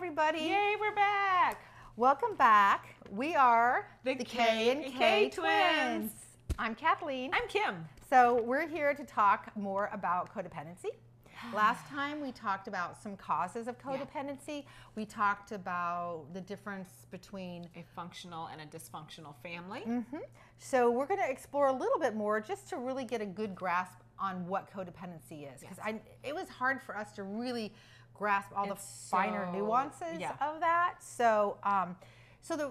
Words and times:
everybody. 0.00 0.38
Yay, 0.38 0.76
we're 0.80 0.94
back. 0.94 1.62
Welcome 1.98 2.34
back. 2.34 2.94
We 3.10 3.34
are 3.34 3.86
The 4.02 4.14
K 4.14 4.70
and 4.70 4.82
K 4.94 5.28
twins. 5.28 6.12
I'm 6.58 6.74
Kathleen. 6.74 7.32
I'm 7.34 7.46
Kim. 7.48 7.84
So 8.08 8.40
we're 8.46 8.66
here 8.66 8.94
to 8.94 9.04
talk 9.04 9.54
more 9.56 9.90
about 9.92 10.34
codependency. 10.34 10.92
Last 11.54 11.86
time 11.86 12.22
we 12.22 12.32
talked 12.32 12.66
about 12.66 12.96
some 13.02 13.14
causes 13.14 13.68
of 13.68 13.76
Yeah. 13.86 13.98
codependency. 13.98 14.64
We 14.96 15.04
talked 15.04 15.52
about 15.52 16.32
the 16.32 16.40
difference 16.40 16.88
between 17.10 17.68
A 17.76 17.84
functional 17.94 18.46
and 18.46 18.62
a 18.62 18.64
dysfunctional 18.64 19.34
family. 19.42 19.82
Mm-hmm. 19.86 20.16
So 20.56 20.90
we're 20.90 21.06
going 21.06 21.20
to 21.20 21.30
explore 21.30 21.66
a 21.66 21.72
little 21.74 21.98
bit 21.98 22.16
more 22.16 22.40
just 22.40 22.70
to 22.70 22.78
really 22.78 23.04
get 23.04 23.20
a 23.20 23.26
good 23.26 23.54
grasp 23.54 23.98
on 24.18 24.46
what 24.46 24.70
codependency 24.72 25.52
is, 25.54 25.60
because 25.60 25.78
Yes. 25.84 25.96
It 26.24 26.34
was 26.34 26.48
hard 26.48 26.80
for 26.80 26.96
us 26.96 27.12
to 27.12 27.22
really 27.22 27.74
grasp 28.20 28.50
all 28.54 28.70
It's 28.70 28.84
the 28.84 29.08
finer 29.08 29.46
so- 29.46 29.58
nuances 29.58 30.18
yeah. 30.20 30.32
of 30.42 30.60
that. 30.60 30.94
So 31.00 31.56
um, 31.64 31.96
so 32.42 32.54
the 32.56 32.70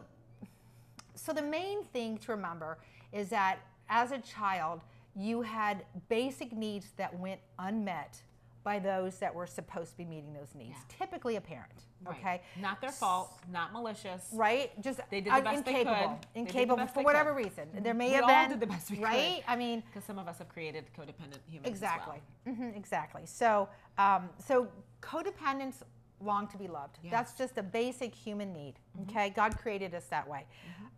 so 1.15 1.33
the 1.33 1.41
main 1.41 1.83
thing 1.85 2.17
to 2.19 2.31
remember 2.31 2.77
is 3.11 3.29
that 3.29 3.57
as 3.89 4.11
a 4.11 4.19
child 4.19 4.81
you 5.15 5.41
had 5.41 5.83
basic 6.07 6.53
needs 6.53 6.87
that 6.97 7.11
went 7.19 7.41
unmet 7.57 8.21
by 8.69 8.77
those 8.77 9.17
that 9.17 9.33
were 9.33 9.47
supposed 9.47 9.89
to 9.93 9.97
be 9.97 10.05
meeting 10.05 10.31
those 10.31 10.53
needs. 10.53 10.77
Yeah. 10.77 10.97
Typically 10.99 11.37
a 11.37 11.41
parent. 11.41 11.71
Right. 12.05 12.15
Okay. 12.19 12.41
Not 12.61 12.79
their 12.81 12.91
fault, 12.91 13.31
not 13.51 13.73
malicious. 13.73 14.27
Right? 14.31 14.79
Just 14.79 14.99
They 15.09 15.21
did 15.21 15.31
the 15.33 15.37
un- 15.37 15.43
best 15.43 15.65
they 15.65 15.79
incapable. 15.81 16.09
could. 16.09 16.27
They 16.35 16.41
the 16.43 16.47
Incapable 16.47 16.75
best 16.77 16.93
for 16.93 17.01
whatever 17.01 17.31
could. 17.33 17.45
reason. 17.45 17.67
There 17.81 17.95
may 17.95 18.09
We 18.09 18.13
have 18.13 18.25
all 18.25 18.29
been 18.29 18.49
did 18.51 18.59
the 18.59 18.67
best 18.67 18.91
we 18.91 18.97
could. 18.97 19.05
right. 19.05 19.41
I 19.47 19.55
mean, 19.55 19.81
Because 19.87 20.03
some 20.03 20.19
of 20.19 20.27
us 20.27 20.37
have 20.37 20.49
created 20.49 20.85
codependent 20.95 21.39
humans. 21.49 21.67
exactly, 21.67 22.17
As 22.45 22.55
well. 22.57 22.67
hmm 22.69 22.77
exactly. 22.77 23.25
So, 23.25 23.67
um, 23.97 24.29
so 24.37 24.67
codependence 25.01 25.81
long 26.21 26.47
to 26.49 26.57
be 26.59 26.67
loved. 26.67 26.99
Yes. 27.01 27.09
That's 27.11 27.33
just 27.33 27.57
a 27.57 27.63
basic 27.63 28.13
human 28.13 28.53
need. 28.53 28.75
Mm-hmm. 28.75 29.09
Okay, 29.09 29.29
God 29.31 29.57
created 29.57 29.95
us 29.95 30.05
that 30.11 30.27
way. 30.29 30.45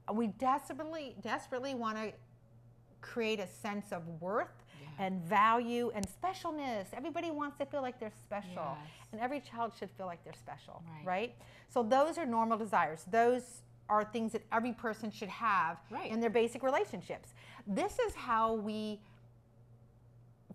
Uh, 0.10 0.14
We 0.14 0.28
desperately, 0.28 1.16
desperately 1.22 1.74
want 1.74 1.96
to 1.98 2.12
create 3.00 3.40
a 3.40 3.48
sense 3.48 3.94
of 3.94 4.06
worth. 4.20 4.61
And 5.02 5.20
value 5.24 5.92
and 5.96 6.06
specialness. 6.08 6.86
Everybody 6.94 7.32
wants 7.32 7.58
to 7.58 7.66
feel 7.66 7.82
like 7.82 8.00
they're 8.00 8.12
special, 8.24 8.78
Yes. 8.78 8.88
and 9.12 9.20
every 9.20 9.40
child 9.42 9.74
should 9.78 9.90
feel 9.98 10.06
like 10.06 10.24
they're 10.24 10.32
special, 10.48 10.84
Right. 10.88 11.06
right? 11.06 11.36
So 11.70 11.82
those 11.82 12.20
are 12.20 12.26
normal 12.26 12.58
desires. 12.60 13.04
Those 13.10 13.64
are 13.90 14.06
things 14.06 14.32
that 14.34 14.44
every 14.52 14.74
person 14.74 15.10
should 15.10 15.28
have 15.30 15.80
Right. 15.90 16.12
in 16.12 16.20
their 16.20 16.30
basic 16.30 16.62
relationships. 16.62 17.34
This 17.66 17.98
is 17.98 18.14
how 18.14 18.54
we 18.54 19.02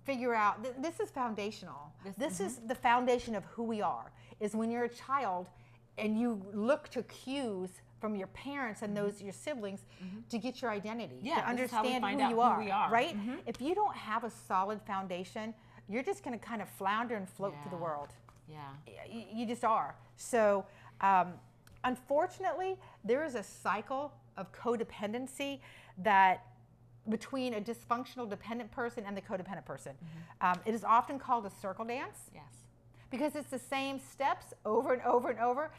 figure 0.05 0.33
out 0.33 0.63
th- 0.63 0.77
this 0.79 1.01
is 1.01 1.11
foundational. 1.11 1.93
This- 2.05 2.15
This, 2.15 2.41
is 2.41 2.57
mm-hmm. 2.59 2.69
the 2.69 2.75
foundation 2.77 3.35
of 3.35 3.45
who 3.47 3.65
we 3.65 3.83
are. 3.83 4.13
Is 4.39 4.55
when 4.55 4.71
you're 4.71 4.85
a 4.85 4.89
child 5.07 5.49
and 5.99 6.17
you 6.21 6.41
look 6.53 6.89
to 6.91 7.03
cues 7.03 7.71
from 8.01 8.15
your 8.15 8.27
parents 8.29 8.83
and 8.83 8.97
those 8.97 9.23
your 9.23 9.33
siblings 9.33 9.81
to 10.29 10.39
get 10.39 10.61
your 10.63 10.71
identity, 10.71 11.17
Mm-hmm. 11.17 11.27
Yeah, 11.27 11.51
to 11.51 11.57
this 11.57 11.71
how 11.71 11.83
we 11.83 11.95
understand 11.95 12.21
who 12.23 12.29
you 12.29 12.35
who 12.37 12.41
are, 12.41 12.59
we 12.61 12.71
are. 12.71 12.91
right? 12.91 13.17
Mhm. 13.17 13.39
If 13.47 13.61
you 13.61 13.75
don't 13.75 13.95
have 13.97 14.25
a 14.25 14.31
solid 14.31 14.81
foundation, 14.83 15.55
you're 15.89 16.03
just 16.03 16.23
going 16.25 16.39
to 16.39 16.45
kind 16.45 16.61
of 16.61 16.69
flounder 16.69 17.15
and 17.17 17.29
float 17.29 17.55
through 17.63 17.71
the 17.71 17.83
world. 17.83 18.09
Yeah. 18.49 18.59
Y- 19.11 19.27
You 19.33 19.47
just 19.47 19.65
are. 19.65 19.95
So, 20.17 20.67
um, 21.01 21.35
unfortunately, 21.85 22.77
there 23.05 23.25
is 23.25 23.35
a 23.35 23.43
cycle 23.43 24.13
of 24.37 24.53
codependency 24.53 25.61
that 25.99 26.45
between 27.09 27.55
a 27.55 27.61
dysfunctional 27.61 28.29
dependent 28.29 28.71
person 28.73 29.05
and 29.07 29.17
the 29.17 29.21
codependent 29.23 29.65
person. 29.65 29.93
Um, 30.41 30.59
it 30.67 30.75
is 30.75 30.83
often 30.85 31.19
called 31.21 31.47
a 31.47 31.51
circle 31.51 31.85
dance 31.85 32.19
Yes. 32.35 32.43
because 33.11 33.37
it's 33.37 33.49
the 33.51 33.61
same 33.61 34.01
steps 34.01 34.53
over 34.65 34.93
and 34.93 35.03
over 35.03 35.31
and 35.31 35.39
over, 35.39 35.71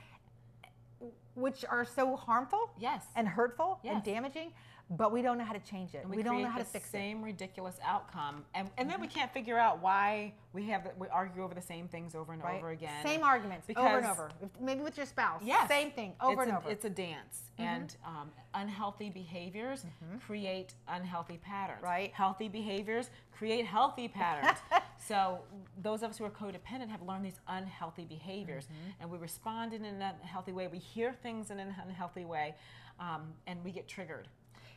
which 1.35 1.63
are 1.69 1.85
so 1.85 2.15
harmful 2.15 2.69
Yes. 2.79 3.05
and 3.15 3.27
hurtful 3.27 3.79
and 3.83 4.03
damaging, 4.03 4.51
but 4.89 5.11
we 5.11 5.21
don't 5.21 5.37
know 5.37 5.43
how 5.43 5.53
to 5.53 5.59
change 5.59 5.93
it. 5.93 5.99
and 6.03 6.09
We, 6.09 6.23
don't 6.23 6.41
know 6.41 6.47
how 6.49 6.57
to 6.57 6.63
fix 6.63 6.87
it. 6.87 6.91
same 6.91 7.21
ridiculous 7.21 7.77
outcome, 7.83 8.43
and 8.55 8.69
and 8.77 8.89
then 8.89 8.99
we 9.01 9.07
can't 9.07 9.31
figure 9.33 9.57
out 9.57 9.81
why 9.81 10.33
we 10.53 10.63
have 10.69 10.89
we 10.97 11.07
argue 11.09 11.43
over 11.43 11.53
the 11.53 11.61
same 11.61 11.87
things 11.87 12.15
over 12.15 12.33
and 12.33 12.41
Right? 12.41 12.57
over 12.57 12.69
again. 12.69 13.05
Same 13.05 13.23
arguments 13.23 13.67
over 13.75 13.97
and 13.97 14.07
over. 14.07 14.31
Maybe 14.59 14.81
with 14.81 14.97
your 14.97 15.05
spouse. 15.05 15.41
Yes. 15.43 15.67
Same 15.67 15.91
thing 15.91 16.13
over 16.21 16.41
and 16.43 16.51
a, 16.51 16.57
over. 16.57 16.69
It's 16.71 16.85
a 16.85 16.89
dance, 16.89 17.41
and 17.59 17.95
um, 18.05 18.31
unhealthy 18.55 19.09
behaviors 19.09 19.85
create 20.25 20.73
unhealthy 20.87 21.37
patterns. 21.37 21.83
Right. 21.83 22.11
Healthy 22.13 22.47
behaviors 22.47 23.09
create 23.37 23.65
healthy 23.65 24.07
patterns. 24.07 24.57
so 24.99 25.39
those 25.81 26.03
of 26.03 26.09
us 26.11 26.17
who 26.17 26.25
are 26.25 26.29
codependent 26.29 26.89
have 26.89 27.01
learned 27.01 27.25
these 27.25 27.39
unhealthy 27.47 28.05
behaviors, 28.05 28.67
and 28.99 29.09
we 29.09 29.17
respond 29.17 29.73
in 29.73 29.85
an 29.85 30.01
unhealthy 30.01 30.51
way. 30.51 30.67
We 30.67 30.79
hear 30.79 31.13
things 31.13 31.51
in 31.51 31.59
an 31.59 31.73
unhealthy 31.83 32.25
way, 32.25 32.55
um, 32.99 33.33
and 33.47 33.63
we 33.63 33.71
get 33.71 33.87
triggered. 33.87 34.27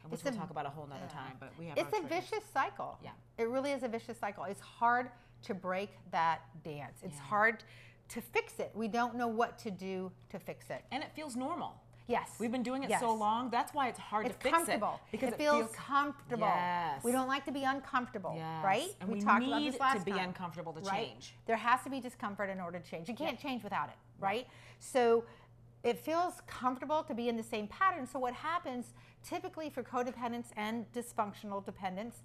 Which 0.04 0.14
It's 0.14 0.25
we'll 0.25 0.34
a- 0.34 0.36
talk 0.36 0.50
about 0.50 0.64
a 0.66 0.70
whole 0.70 0.86
nother 0.86 1.03
yeah. 1.08 1.14
time, 1.14 1.36
but 1.38 1.50
we 1.58 1.66
have 1.66 1.76
it's 1.76 1.88
a 1.92 2.00
triggers. 2.00 2.10
vicious 2.31 2.44
cycle. 2.53 2.98
Yeah. 3.04 3.10
It 3.36 3.48
really 3.48 3.72
is 3.72 3.82
a 3.82 3.88
vicious 3.88 4.16
cycle. 4.19 4.44
It's 4.44 4.60
hard 4.60 5.10
to 5.42 5.54
break 5.54 5.91
that 6.10 6.41
dance. 6.64 7.00
It's 7.02 7.16
Yeah. 7.16 7.22
hard 7.25 7.64
to 8.08 8.20
fix 8.20 8.58
it. 8.60 8.72
We 8.75 8.88
don't 8.88 9.14
know 9.14 9.28
what 9.28 9.58
to 9.58 9.70
do 9.70 10.10
to 10.31 10.38
fix 10.38 10.70
it. 10.70 10.84
and 10.91 11.02
it 11.02 11.12
feels 11.14 11.37
normal. 11.37 11.81
Yes. 12.10 12.28
We've 12.41 12.50
been 12.50 12.65
doing 12.65 12.82
it 12.82 12.91
Yes. 12.91 13.00
so 13.00 13.15
long. 13.15 13.50
That's 13.50 13.72
why 13.72 13.88
it's 13.88 13.98
hard 13.98 14.26
It's 14.26 14.34
to 14.37 14.43
fix 14.43 14.56
comfortable. 14.56 15.00
it 15.06 15.10
because 15.12 15.28
it, 15.32 15.38
feels, 15.38 15.71
comfortable. 15.72 16.47
Yes. 16.48 17.04
We 17.04 17.12
don't 17.12 17.28
like 17.28 17.44
to 17.44 17.53
be 17.53 17.62
uncomfortable, 17.62 18.34
Yes. 18.37 18.65
right? 18.65 18.88
And 19.00 19.09
we, 19.09 19.21
talked 19.21 19.44
about 19.47 19.60
need 19.60 19.72
this 19.72 19.81
last 19.81 20.00
to 20.00 20.04
be 20.04 20.10
time. 20.10 20.28
uncomfortable 20.31 20.72
to 20.72 20.81
right? 20.81 21.09
change. 21.10 21.34
There 21.47 21.56
has 21.56 21.82
to 21.84 21.91
be 21.91 22.00
discomfort 22.00 22.50
in 22.50 22.60
order 22.60 22.81
to 22.81 22.91
change. 22.91 23.09
You 23.09 23.15
can't 23.15 23.38
change 23.38 23.62
without 23.62 23.88
it, 23.91 23.97
right? 24.19 24.49
So 24.81 25.25
it 25.84 25.99
feels 25.99 26.43
comfortable 26.49 27.04
to 27.04 27.15
be 27.15 27.28
in 27.28 27.37
the 27.37 27.44
same 27.44 27.69
pattern. 27.69 28.06
So 28.06 28.19
what 28.19 28.34
happens 28.34 28.93
typically 29.22 29.70
for 29.70 29.84
codependence 29.84 30.47
and 30.56 30.91
dysfunctional 30.93 31.65
dependence 31.65 32.22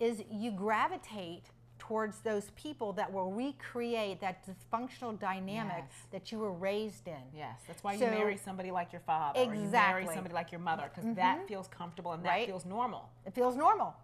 is 0.00 0.22
you 0.30 0.50
gravitate 0.52 1.50
towards 1.78 2.20
those 2.20 2.50
people 2.56 2.92
that 2.94 3.12
will 3.12 3.30
recreate 3.30 4.20
that 4.20 4.44
dysfunctional 4.46 5.18
dynamic 5.18 5.84
Yes. 5.88 6.06
that 6.10 6.32
you 6.32 6.38
were 6.38 6.52
raised 6.52 7.08
in. 7.08 7.22
Yes, 7.34 7.60
that's 7.66 7.82
why 7.82 7.94
you 7.94 8.00
marry 8.00 8.36
somebody 8.36 8.70
like 8.70 8.92
your 8.92 9.02
father, 9.02 9.40
or 9.40 9.54
you 9.54 9.68
marry 9.68 10.06
somebody 10.06 10.34
like 10.34 10.52
your 10.52 10.60
mother, 10.60 10.90
because 10.94 11.14
that 11.14 11.38
mm-hmm. 11.38 11.46
feels 11.46 11.68
comfortable 11.68 12.12
and 12.12 12.24
that 12.24 12.30
Right. 12.30 12.46
feels 12.46 12.64
normal. 12.64 13.08
It 13.26 13.34
feels 13.34 13.56
normal 13.56 13.94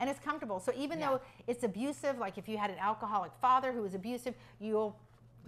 and 0.00 0.08
it's 0.08 0.18
comfortable. 0.18 0.58
So 0.58 0.72
even 0.74 0.98
Yeah. 0.98 1.10
though 1.10 1.20
it's 1.46 1.62
abusive, 1.62 2.18
like 2.18 2.38
if 2.38 2.48
you 2.48 2.58
had 2.58 2.70
an 2.70 2.78
alcoholic 2.78 3.32
father 3.40 3.70
who 3.72 3.82
was 3.82 3.94
abusive, 3.94 4.34
you 4.58 4.94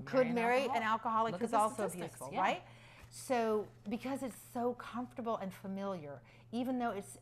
could 0.04 0.26
an 0.28 0.34
marry 0.34 0.66
an 0.66 0.82
alcoholic. 0.82 1.36
who's 1.36 1.54
also 1.54 1.86
abusive, 1.86 2.28
yeah. 2.30 2.40
right? 2.40 2.62
So 3.10 3.66
because 3.88 4.22
it's 4.22 4.38
so 4.54 4.74
comfortable 4.74 5.38
and 5.38 5.52
familiar, 5.52 6.20
even 6.52 6.78
though 6.78 6.90
it's 6.90 7.18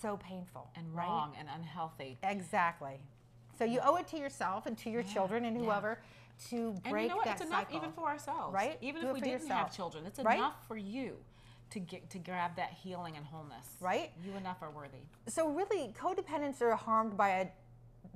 so 0.00 0.16
painful 0.16 0.70
and 0.76 0.94
right? 0.94 1.06
wrong 1.06 1.34
and 1.38 1.48
unhealthy. 1.48 2.18
Exactly. 2.22 3.00
So 3.60 3.66
you 3.66 3.78
owe 3.84 3.96
it 3.96 4.06
to 4.08 4.16
yourself 4.18 4.64
and 4.64 4.76
to 4.78 4.88
your 4.88 5.02
children 5.02 5.44
and 5.44 5.54
yeah. 5.54 5.62
whoever 5.64 5.98
to 6.48 6.56
And 6.56 6.82
break 6.90 7.02
you 7.02 7.08
know 7.10 7.16
what? 7.16 7.26
that 7.26 7.32
It's 7.38 7.44
enough 7.50 7.64
cycle. 7.64 7.76
even 7.76 7.92
for 7.92 8.06
ourselves, 8.08 8.54
Right? 8.54 8.78
Even 8.80 9.02
Do 9.02 9.08
if 9.08 9.12
we 9.12 9.20
didn't 9.20 9.48
have 9.48 9.70
children, 9.76 10.06
it's 10.06 10.18
Right? 10.18 10.38
enough 10.38 10.66
for 10.66 10.78
you 10.78 11.16
to 11.68 11.78
get 11.78 12.08
to 12.08 12.18
grab 12.18 12.56
that 12.56 12.70
healing 12.72 13.18
and 13.18 13.26
wholeness. 13.26 13.76
Right? 13.78 14.12
You 14.24 14.32
enough 14.38 14.62
are 14.62 14.70
worthy. 14.70 15.02
so 15.28 15.50
really 15.50 15.92
codependents 15.92 16.62
are 16.62 16.74
harmed 16.74 17.18
by 17.18 17.28
a, 17.28 17.46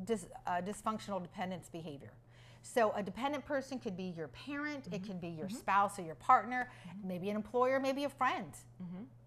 dys, 0.06 0.25
a 0.47 0.62
dysfunctional 0.62 1.21
dependence 1.22 1.69
behavior 1.69 2.12
so 2.62 2.91
a 2.93 3.03
dependent 3.03 3.44
person 3.44 3.78
could 3.78 3.94
be 3.99 4.15
your 4.16 4.28
parent 4.28 4.84
Mm-hmm. 4.84 4.94
it 4.94 5.06
could 5.06 5.21
be 5.21 5.28
your 5.28 5.50
spouse 5.50 5.99
or 5.99 6.03
your 6.03 6.15
partner 6.15 6.71
maybe 7.05 7.28
an 7.28 7.37
employer 7.37 7.78
maybe 7.78 8.05
a 8.05 8.09
friend 8.09 8.50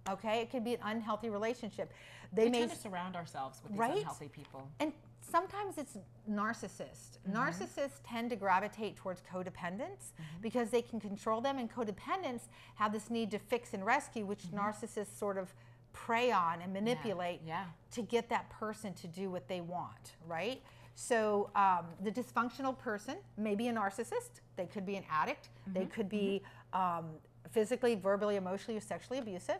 okay 0.09 0.41
it 0.41 0.49
could 0.49 0.63
be 0.63 0.73
an 0.73 0.79
unhealthy 0.83 1.29
relationship 1.29 1.93
they 2.33 2.45
Mm-hmm. 2.45 2.51
We 2.53 2.59
may 2.59 2.59
tend 2.67 2.71
to 2.71 2.77
surround 2.77 3.15
ourselves 3.15 3.61
with 3.61 3.73
these 3.73 3.79
Right? 3.79 3.97
unhealthy 3.99 4.27
people. 4.29 4.67
and 4.79 4.91
sometimes 5.29 5.77
it's 5.77 5.97
narcissist 6.29 7.17
Mm-hmm. 7.27 7.37
narcissists 7.37 7.99
tend 8.07 8.29
to 8.29 8.35
gravitate 8.35 8.95
towards 8.95 9.21
codependence 9.21 10.11
Mm-hmm. 10.13 10.41
because 10.41 10.69
they 10.69 10.81
can 10.81 10.99
control 10.99 11.41
them 11.41 11.57
and 11.59 11.69
codependents 11.71 12.43
have 12.75 12.91
this 12.93 13.09
need 13.09 13.31
to 13.31 13.39
fix 13.39 13.73
and 13.73 13.85
rescue 13.85 14.25
which 14.25 14.43
narcissists 14.53 15.17
sort 15.17 15.37
of 15.37 15.53
prey 15.93 16.31
on 16.31 16.61
and 16.61 16.71
manipulate 16.73 17.39
Mm-hmm. 17.39 17.47
yeah. 17.49 17.65
to 17.91 18.01
get 18.01 18.29
that 18.29 18.49
person 18.49 18.93
to 18.95 19.07
do 19.07 19.29
what 19.29 19.47
they 19.47 19.61
want 19.61 20.13
right 20.27 20.61
so 20.95 21.49
um, 21.55 21.85
the 22.03 22.11
dysfunctional 22.11 22.77
person 22.77 23.15
may 23.37 23.55
be 23.55 23.67
a 23.67 23.73
narcissist 23.73 24.41
they 24.55 24.65
could 24.65 24.85
be 24.85 24.95
an 24.95 25.03
addict 25.11 25.49
they 25.73 25.81
Mm-hmm. 25.81 25.89
could 25.91 26.09
be 26.09 26.41
um, 26.73 27.05
physically 27.51 27.95
verbally 27.95 28.35
emotionally 28.35 28.77
or 28.77 28.81
sexually 28.81 29.19
abusive 29.19 29.59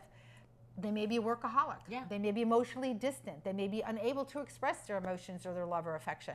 they 0.80 0.90
may 0.90 1.06
be 1.06 1.16
a 1.16 1.20
workaholic. 1.22 1.78
Yeah. 1.88 2.04
They 2.08 2.18
may 2.18 2.32
be 2.32 2.42
emotionally 2.42 2.94
distant. 2.94 3.42
They 3.44 3.52
may 3.52 3.68
be 3.68 3.80
unable 3.82 4.24
to 4.26 4.40
express 4.40 4.80
their 4.86 4.96
emotions 4.98 5.44
or 5.46 5.52
their 5.54 5.66
love 5.66 5.86
or 5.86 5.96
affection. 5.96 6.34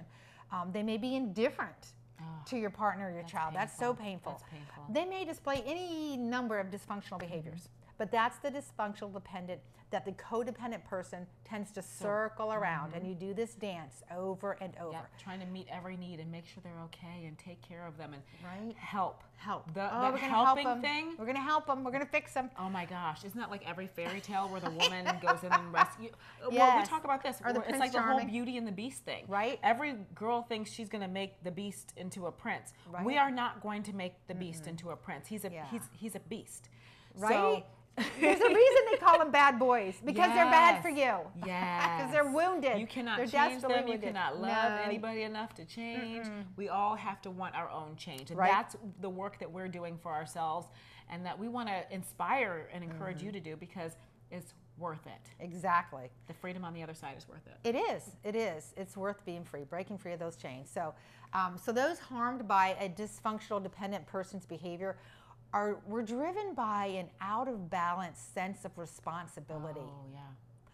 Um, 0.51 0.71
they 0.71 0.83
may 0.83 0.97
be 0.97 1.15
indifferent 1.15 1.93
Oh, 2.21 2.25
to 2.45 2.57
your 2.57 2.69
partner 2.69 3.07
or 3.07 3.11
your 3.11 3.21
that's 3.21 3.31
child. 3.31 3.53
That's 3.55 3.77
so 3.77 3.93
painful. 3.93 4.03
painful. 4.03 4.31
That's 4.33 4.43
painful. 4.53 4.93
They 4.93 5.05
may 5.05 5.25
display 5.25 5.63
any 5.65 6.15
number 6.15 6.59
of 6.59 6.67
dysfunctional 6.67 7.17
behaviors. 7.19 7.69
But 7.97 8.11
that's 8.11 8.37
the 8.39 8.49
dysfunctional 8.49 9.13
dependent 9.13 9.59
that 9.93 10.05
the 10.05 10.11
codependent 10.13 10.83
person 10.85 11.27
tends 11.45 11.71
to 11.71 11.81
circle 11.83 12.51
around, 12.51 12.93
and 12.95 13.03
mm-hmm. 13.03 13.09
you 13.09 13.15
do 13.29 13.33
this 13.35 13.53
dance 13.53 14.01
over 14.15 14.57
and 14.59 14.73
over. 14.81 14.93
Yep, 14.93 15.09
trying 15.23 15.39
to 15.39 15.45
meet 15.45 15.67
every 15.71 15.95
need 15.97 16.19
and 16.19 16.31
make 16.31 16.47
sure 16.47 16.63
they're 16.63 16.81
okay 16.85 17.27
and 17.27 17.37
take 17.37 17.61
care 17.61 17.85
of 17.85 17.95
them 17.95 18.13
and 18.13 18.23
Right. 18.43 18.75
help. 18.75 19.23
Help. 19.37 19.71
The, 19.73 19.93
oh, 19.93 20.11
we're 20.11 20.19
gonna 20.19 20.29
helping 20.29 20.65
help 20.65 20.77
'em. 20.77 20.81
thing. 20.81 21.15
We're 21.19 21.27
gonna 21.27 21.39
help 21.39 21.67
them. 21.67 21.83
We're 21.83 21.91
gonna 21.91 22.07
fix 22.07 22.33
them. 22.33 22.49
Oh 22.57 22.69
my 22.69 22.85
gosh, 22.85 23.23
isn't 23.23 23.39
that 23.39 23.51
like 23.51 23.67
every 23.69 23.85
fairy 23.85 24.19
tale 24.19 24.47
where 24.49 24.61
the 24.61 24.71
woman 24.71 25.05
goes 25.21 25.43
in 25.43 25.51
and 25.51 25.71
rescue? 25.71 26.09
Uh, 26.43 26.49
well, 26.51 26.79
we 26.79 26.85
talk 26.85 27.03
about 27.03 27.21
this. 27.21 27.39
Or 27.45 27.53
the 27.53 27.59
it's 27.59 27.67
Prince 27.67 27.79
like 27.79 27.91
the 27.91 28.01
whole 28.01 28.23
Beauty 28.25 28.57
and 28.57 28.65
the 28.67 28.71
Beast 28.71 29.03
thing. 29.03 29.25
Right. 29.27 29.59
Every 29.61 29.95
girl 30.15 30.41
thinks 30.41 30.71
she's 30.71 30.89
going 30.89 31.03
to 31.03 31.07
make 31.07 31.43
the 31.43 31.51
Beast 31.51 31.93
into 31.97 32.25
a 32.25 32.31
prince. 32.31 32.73
We 33.03 33.17
are 33.17 33.29
not 33.29 33.61
going 33.61 33.83
to 33.83 33.93
make 33.93 34.13
the 34.27 34.33
Beast 34.33 34.65
into 34.65 34.89
a 34.89 34.95
prince. 34.95 35.27
He's 35.27 35.45
a 35.45 35.51
Yeah. 35.51 35.65
he's 35.69 35.83
he's 35.91 36.15
a 36.15 36.19
beast. 36.19 36.69
Right? 37.15 37.31
So, 37.31 37.63
There's 37.95 38.39
a 38.41 38.47
reason 38.47 38.81
they 38.91 38.97
call 38.97 39.19
them 39.19 39.29
bad 39.31 39.59
boys 39.59 39.95
because 40.03 40.29
they're 40.33 40.45
bad 40.49 40.81
for 40.81 40.89
you. 40.89 41.13
Yes. 41.45 41.83
Because 41.97 42.11
they're 42.11 42.31
wounded. 42.31 42.79
You 42.79 42.87
cannot 42.87 43.17
They're 43.17 43.27
change 43.27 43.61
them. 43.61 43.71
You 43.71 43.77
wounded. 43.77 44.01
cannot 44.01 44.39
love 44.41 44.71
No. 44.71 44.81
anybody 44.83 45.23
enough 45.23 45.53
to 45.55 45.65
change. 45.65 46.25
We 46.57 46.69
all 46.69 46.95
have 46.95 47.21
to 47.23 47.31
want 47.31 47.55
our 47.55 47.69
own 47.69 47.95
change. 47.95 48.29
And 48.31 48.39
Right. 48.39 48.49
that's 48.51 48.75
the 49.01 49.09
work 49.09 49.37
that 49.39 49.51
we're 49.51 49.67
doing 49.67 49.97
for 50.01 50.11
ourselves 50.11 50.67
and 51.09 51.25
that 51.25 51.37
we 51.37 51.47
want 51.49 51.67
to 51.69 51.83
inspire 51.93 52.69
and 52.73 52.83
encourage 52.83 53.17
Mm-hmm. 53.17 53.25
you 53.27 53.31
to 53.33 53.39
do 53.39 53.55
because 53.57 53.97
it's 54.31 54.53
worth 54.79 55.05
it. 55.05 55.29
Exactly. 55.39 56.09
The 56.27 56.33
freedom 56.33 56.65
on 56.65 56.73
the 56.73 56.81
other 56.81 56.95
side 56.95 57.15
is 57.17 57.27
worth 57.27 57.45
it. 57.45 57.57
It 57.63 57.75
is. 57.77 58.09
It 58.23 58.35
is. 58.35 58.73
It's 58.75 58.97
worth 58.97 59.23
being 59.23 59.43
free, 59.43 59.63
breaking 59.65 59.99
free 59.99 60.13
of 60.13 60.19
those 60.19 60.35
chains. 60.35 60.67
So, 60.71 60.95
um, 61.33 61.57
so 61.63 61.71
those 61.71 61.99
harmed 61.99 62.47
by 62.47 62.75
a 62.79 62.89
dysfunctional 62.89 63.61
dependent 63.61 64.07
person's 64.07 64.47
behavior 64.47 64.97
are 65.53 65.77
we're 65.87 66.01
driven 66.01 66.53
by 66.55 66.87
an 66.87 67.09
out 67.21 67.47
of 67.47 67.69
balance 67.69 68.19
sense 68.33 68.65
of 68.65 68.77
responsibility. 68.77 69.79
Oh, 69.81 70.05
yeah. 70.11 70.19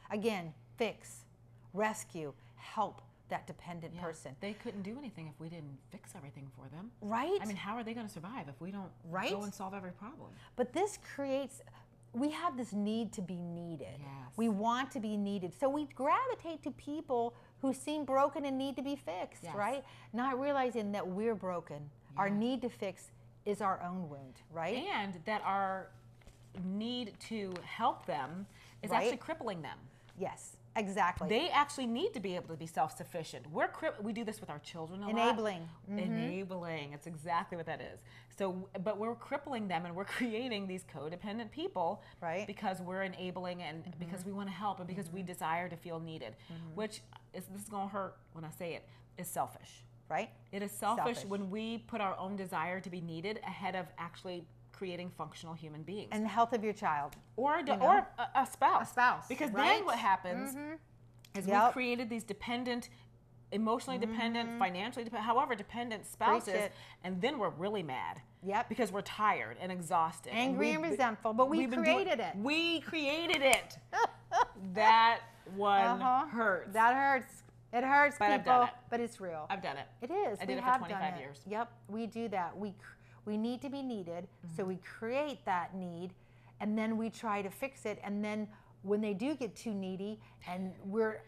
Again, 0.09 0.53
fix, 0.77 1.25
rescue, 1.73 2.33
help 2.55 3.01
that 3.27 3.45
dependent 3.45 3.93
Yeah. 3.93 4.01
person. 4.01 4.35
They 4.39 4.53
couldn't 4.53 4.81
do 4.81 4.97
anything 4.97 5.27
if 5.27 5.39
we 5.39 5.49
didn't 5.49 5.77
fix 5.91 6.15
everything 6.15 6.49
for 6.57 6.67
them. 6.69 6.91
Right? 7.01 7.37
I 7.41 7.45
mean, 7.45 7.57
how 7.57 7.75
are 7.75 7.83
they 7.83 7.93
going 7.93 8.07
to 8.07 8.11
survive 8.11 8.47
if 8.49 8.59
we 8.59 8.71
don't 8.71 8.91
Right? 9.05 9.29
go 9.31 9.43
and 9.43 9.53
solve 9.53 9.73
every 9.75 9.91
problem? 9.91 10.31
But 10.55 10.73
this 10.73 10.97
creates, 11.15 11.61
we 12.13 12.31
have 12.31 12.57
this 12.57 12.73
need 12.73 13.11
to 13.13 13.21
be 13.21 13.35
needed. 13.39 13.99
Yes. 13.99 14.33
We 14.37 14.49
want 14.49 14.89
to 14.91 14.99
be 14.99 15.15
needed. 15.15 15.53
So 15.53 15.69
we 15.69 15.85
gravitate 15.87 16.63
to 16.63 16.71
people 16.71 17.35
who 17.61 17.71
seem 17.71 18.03
broken 18.03 18.45
and 18.45 18.57
need 18.57 18.75
to 18.77 18.81
be 18.81 18.95
fixed, 18.95 19.43
Yes. 19.43 19.53
right? 19.53 19.83
Not 20.11 20.39
realizing 20.39 20.91
that 20.93 21.07
we're 21.07 21.35
broken. 21.35 21.91
Our 22.17 22.29
need 22.31 22.61
to 22.63 22.69
fix 22.69 23.11
is 23.45 23.61
our 23.61 23.81
own 23.81 24.09
wound, 24.09 24.41
right? 24.51 24.83
And 24.93 25.19
that 25.25 25.41
our 25.43 25.89
need 26.63 27.13
to 27.29 27.53
help 27.63 28.05
them 28.05 28.45
is 28.81 28.91
Right. 28.91 29.03
actually 29.03 29.17
crippling 29.17 29.61
them. 29.61 29.77
yes, 30.17 30.57
exactly. 30.75 31.29
They 31.29 31.49
actually 31.49 31.87
need 31.87 32.13
to 32.13 32.19
be 32.19 32.35
able 32.35 32.49
to 32.49 32.57
be 32.57 32.65
self-sufficient. 32.67 33.49
We're 33.51 33.69
we 34.01 34.11
do 34.13 34.23
this 34.25 34.41
with 34.41 34.49
our 34.49 34.59
children 34.59 35.01
a 35.01 35.05
lot. 35.07 35.11
Enabling. 35.11 35.69
Mhm. 35.89 35.97
Enabling. 35.99 36.93
It's 36.93 37.07
exactly 37.07 37.55
what 37.55 37.65
that 37.67 37.79
is. 37.81 37.99
So, 38.37 38.69
but 38.83 38.97
we're 38.97 39.15
crippling 39.15 39.67
them, 39.67 39.85
and 39.85 39.95
we're 39.95 40.05
creating 40.19 40.67
these 40.67 40.83
codependent 40.83 41.51
people, 41.51 42.01
Right. 42.21 42.45
Because 42.47 42.81
we're 42.81 43.03
enabling, 43.03 43.61
and 43.63 43.83
mm-hmm. 43.83 43.99
because 43.99 44.25
we 44.25 44.31
want 44.33 44.47
to 44.49 44.53
help, 44.53 44.79
and 44.79 44.87
because 44.87 45.09
we 45.11 45.21
mm-hmm. 45.21 45.27
desire 45.27 45.69
to 45.69 45.77
feel 45.77 45.99
needed. 45.99 46.35
Mm-hmm. 46.51 46.75
Which 46.75 47.01
is 47.33 47.45
this 47.47 47.61
is 47.63 47.69
gonna 47.69 47.87
hurt 47.87 48.17
when 48.33 48.43
I 48.43 48.49
say 48.51 48.73
it. 48.75 48.87
Is 49.17 49.27
selfish. 49.27 49.83
Right? 50.09 50.29
It 50.51 50.61
is 50.63 50.71
selfish, 50.71 51.03
Selfish. 51.17 51.25
when 51.29 51.49
we 51.49 51.79
put 51.87 52.01
our 52.01 52.17
own 52.17 52.35
desire 52.35 52.79
to 52.79 52.89
be 52.89 53.01
needed 53.01 53.39
ahead 53.45 53.75
of 53.75 53.85
actually 53.97 54.43
creating 54.73 55.11
functional 55.17 55.53
human 55.53 55.83
beings 55.83 56.09
And 56.11 56.23
the 56.23 56.29
health 56.29 56.53
of 56.53 56.63
your 56.63 56.73
child. 56.73 57.15
or 57.35 57.55
a, 57.55 57.59
you 57.59 57.65
know? 57.65 57.79
or 57.81 58.07
a, 58.17 58.39
a 58.41 58.45
spouse. 58.45 58.87
A 58.87 58.91
spouse, 58.91 59.27
Because 59.27 59.51
right? 59.51 59.77
then 59.77 59.85
what 59.85 59.97
happens 59.97 60.55
is 61.37 61.45
Yep. 61.47 61.63
we've 61.65 61.73
created 61.73 62.09
these 62.09 62.23
dependent, 62.23 62.89
emotionally 63.51 63.99
dependent, 63.99 64.57
financially 64.57 65.03
dependent, 65.03 65.25
however 65.27 65.53
dependent 65.53 66.05
spouses, 66.05 66.69
and 67.03 67.21
then 67.21 67.37
we're 67.37 67.49
really 67.49 67.83
mad. 67.83 68.21
Yep. 68.41 68.69
Because 68.69 68.91
we're 68.91 69.01
tired 69.01 69.57
and 69.61 69.69
exhausted. 69.71 70.31
Angry 70.33 70.67
we've 70.67 70.75
and 70.81 70.91
resentful, 70.91 71.33
but 71.33 71.49
we 71.49 71.65
been 71.67 71.83
doing- 71.83 71.83
created 71.83 72.19
it. 72.21 72.35
We 72.37 72.79
created 72.81 73.41
it. 73.41 73.77
that 74.73 75.19
one 75.55 75.81
Uh-huh. 76.01 76.27
hurts. 76.27 76.73
That 76.73 76.95
hurts. 76.95 77.43
It 77.71 77.83
hurts, 77.83 78.15
But 78.17 78.37
people, 78.39 78.63
it. 78.63 78.69
but 78.89 78.99
it's 78.99 79.19
real. 79.21 79.45
I've 79.49 79.61
done 79.61 79.77
it. 79.77 79.87
It 80.01 80.11
is. 80.11 80.39
I 80.39 80.43
we 80.43 80.47
did 80.47 80.57
it 80.57 80.61
for 80.61 80.65
have 80.65 80.77
25 80.79 81.01
done 81.01 81.13
it. 81.13 81.19
years. 81.21 81.41
Yep, 81.47 81.71
we 81.87 82.07
do 82.07 82.27
that. 82.29 82.57
We 82.57 82.73
we 83.25 83.37
need 83.37 83.61
to 83.61 83.69
be 83.69 83.83
needed, 83.83 84.27
so 84.55 84.61
Mm-hmm. 84.63 84.69
we 84.69 84.77
create 84.77 85.45
that 85.45 85.75
need, 85.75 86.11
and 86.61 86.75
then 86.77 86.97
we 86.97 87.09
try 87.11 87.41
to 87.43 87.49
fix 87.49 87.85
it. 87.85 87.99
And 88.03 88.23
then 88.23 88.47
when 88.81 89.01
they 89.01 89.13
do 89.13 89.35
get 89.35 89.55
too 89.55 89.73
needy, 89.73 90.19
and 90.47 90.71
we're, 90.85 91.21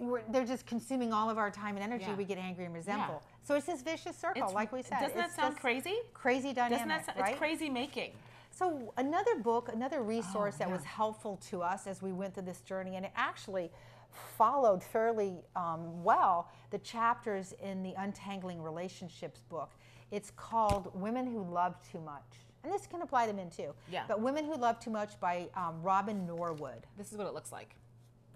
we're 0.00 0.22
they're 0.30 0.44
just 0.46 0.66
consuming 0.66 1.12
all 1.12 1.30
of 1.30 1.38
our 1.38 1.50
time 1.50 1.76
and 1.76 1.84
energy, 1.84 2.06
Yeah. 2.08 2.14
we 2.16 2.24
get 2.24 2.38
angry 2.38 2.64
and 2.64 2.74
resentful. 2.74 3.22
So 3.44 3.54
it's 3.54 3.66
this 3.66 3.82
vicious 3.82 4.16
circle, 4.16 4.42
It's- 4.42 4.54
like 4.54 4.72
we 4.72 4.82
said. 4.82 4.98
Doesn't 5.00 5.16
that 5.16 5.30
sound 5.36 5.56
crazy? 5.58 5.98
Crazy 6.12 6.52
dynamic, 6.52 6.78
Doesn't 6.78 6.88
that 6.88 7.06
sound, 7.06 7.20
right? 7.20 7.30
it's 7.30 7.38
crazy 7.38 7.68
making. 7.68 8.12
So 8.50 8.92
another 8.96 9.36
book, 9.36 9.68
another 9.72 10.02
resource 10.02 10.56
that 10.56 10.66
Oh, 10.66 10.70
yeah. 10.70 10.76
was 10.76 10.84
helpful 10.84 11.36
to 11.50 11.62
us 11.62 11.86
as 11.86 12.02
we 12.02 12.10
went 12.12 12.34
through 12.34 12.44
this 12.44 12.62
journey, 12.62 12.96
and 12.96 13.04
it 13.06 13.12
actually 13.14 13.70
followed 14.10 14.82
fairly 14.82 15.42
um, 15.56 16.02
well 16.02 16.50
the 16.70 16.78
chapters 16.78 17.54
in 17.62 17.82
the 17.82 17.94
Untangling 17.98 18.62
Relationships 18.62 19.42
book. 19.48 19.70
It's 20.10 20.30
called 20.36 20.90
Women 20.94 21.26
Who 21.26 21.42
Love 21.42 21.76
Too 21.92 22.00
Much. 22.00 22.22
And 22.64 22.72
this 22.72 22.86
can 22.86 23.02
apply 23.02 23.26
to 23.26 23.32
men 23.32 23.50
too. 23.50 23.72
Yeah. 23.90 24.04
But 24.08 24.20
Women 24.20 24.44
Who 24.44 24.56
Love 24.56 24.80
Too 24.80 24.90
Much 24.90 25.18
by 25.20 25.48
um, 25.54 25.82
Robin 25.82 26.26
Norwood. 26.26 26.86
This 26.96 27.12
is 27.12 27.18
what 27.18 27.26
it 27.26 27.34
looks 27.34 27.52
like. 27.52 27.74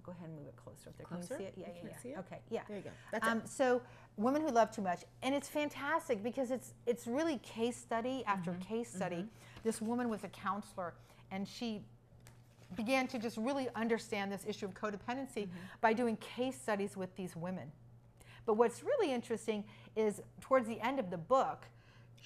Go 0.05 0.13
ahead 0.13 0.29
and 0.29 0.37
move 0.37 0.49
it 0.49 0.57
closer 0.57 0.89
up 0.91 0.97
there. 0.97 1.07
Closer? 1.07 1.37
Can 1.37 1.45
you 1.45 1.47
see 1.47 1.49
it? 1.49 1.55
Yeah, 1.57 1.67
You 1.69 1.73
yeah, 1.85 1.91
yeah. 1.93 2.03
see 2.03 2.09
it? 2.11 2.19
Okay, 2.19 2.39
yeah. 2.51 2.61
There 2.69 2.77
you 2.77 2.83
go. 2.83 2.91
That's 3.13 3.27
it. 3.27 3.31
um, 3.31 3.43
So, 3.45 3.81
women 4.17 4.43
who 4.43 4.49
love 4.49 4.71
too 4.73 4.83
much, 4.83 5.05
and 5.23 5.33
it's 5.35 5.49
fantastic 5.49 6.23
because 6.25 6.51
it's 6.51 6.75
it's 6.87 7.07
really 7.07 7.39
case 7.39 7.77
study 7.77 8.25
after 8.27 8.51
Mm-hmm. 8.51 8.63
case 8.63 8.93
study. 8.93 9.27
This 9.63 9.81
woman 9.81 10.09
was 10.09 10.25
a 10.25 10.29
counselor, 10.29 10.95
and 11.31 11.47
she 11.47 11.83
began 12.77 13.07
to 13.09 13.19
just 13.19 13.37
really 13.37 13.69
understand 13.75 14.31
this 14.33 14.45
issue 14.47 14.67
of 14.67 14.75
codependency 14.75 15.43
Mm-hmm. 15.47 15.57
by 15.81 15.93
doing 15.93 16.17
case 16.17 16.61
studies 16.61 16.97
with 16.97 17.15
these 17.17 17.35
women. 17.37 17.71
But 18.47 18.55
what's 18.55 18.83
really 18.83 19.13
interesting 19.13 19.65
is 19.97 20.21
towards 20.41 20.67
the 20.67 20.81
end 20.81 20.99
of 20.99 21.11
the 21.11 21.19
book, 21.19 21.65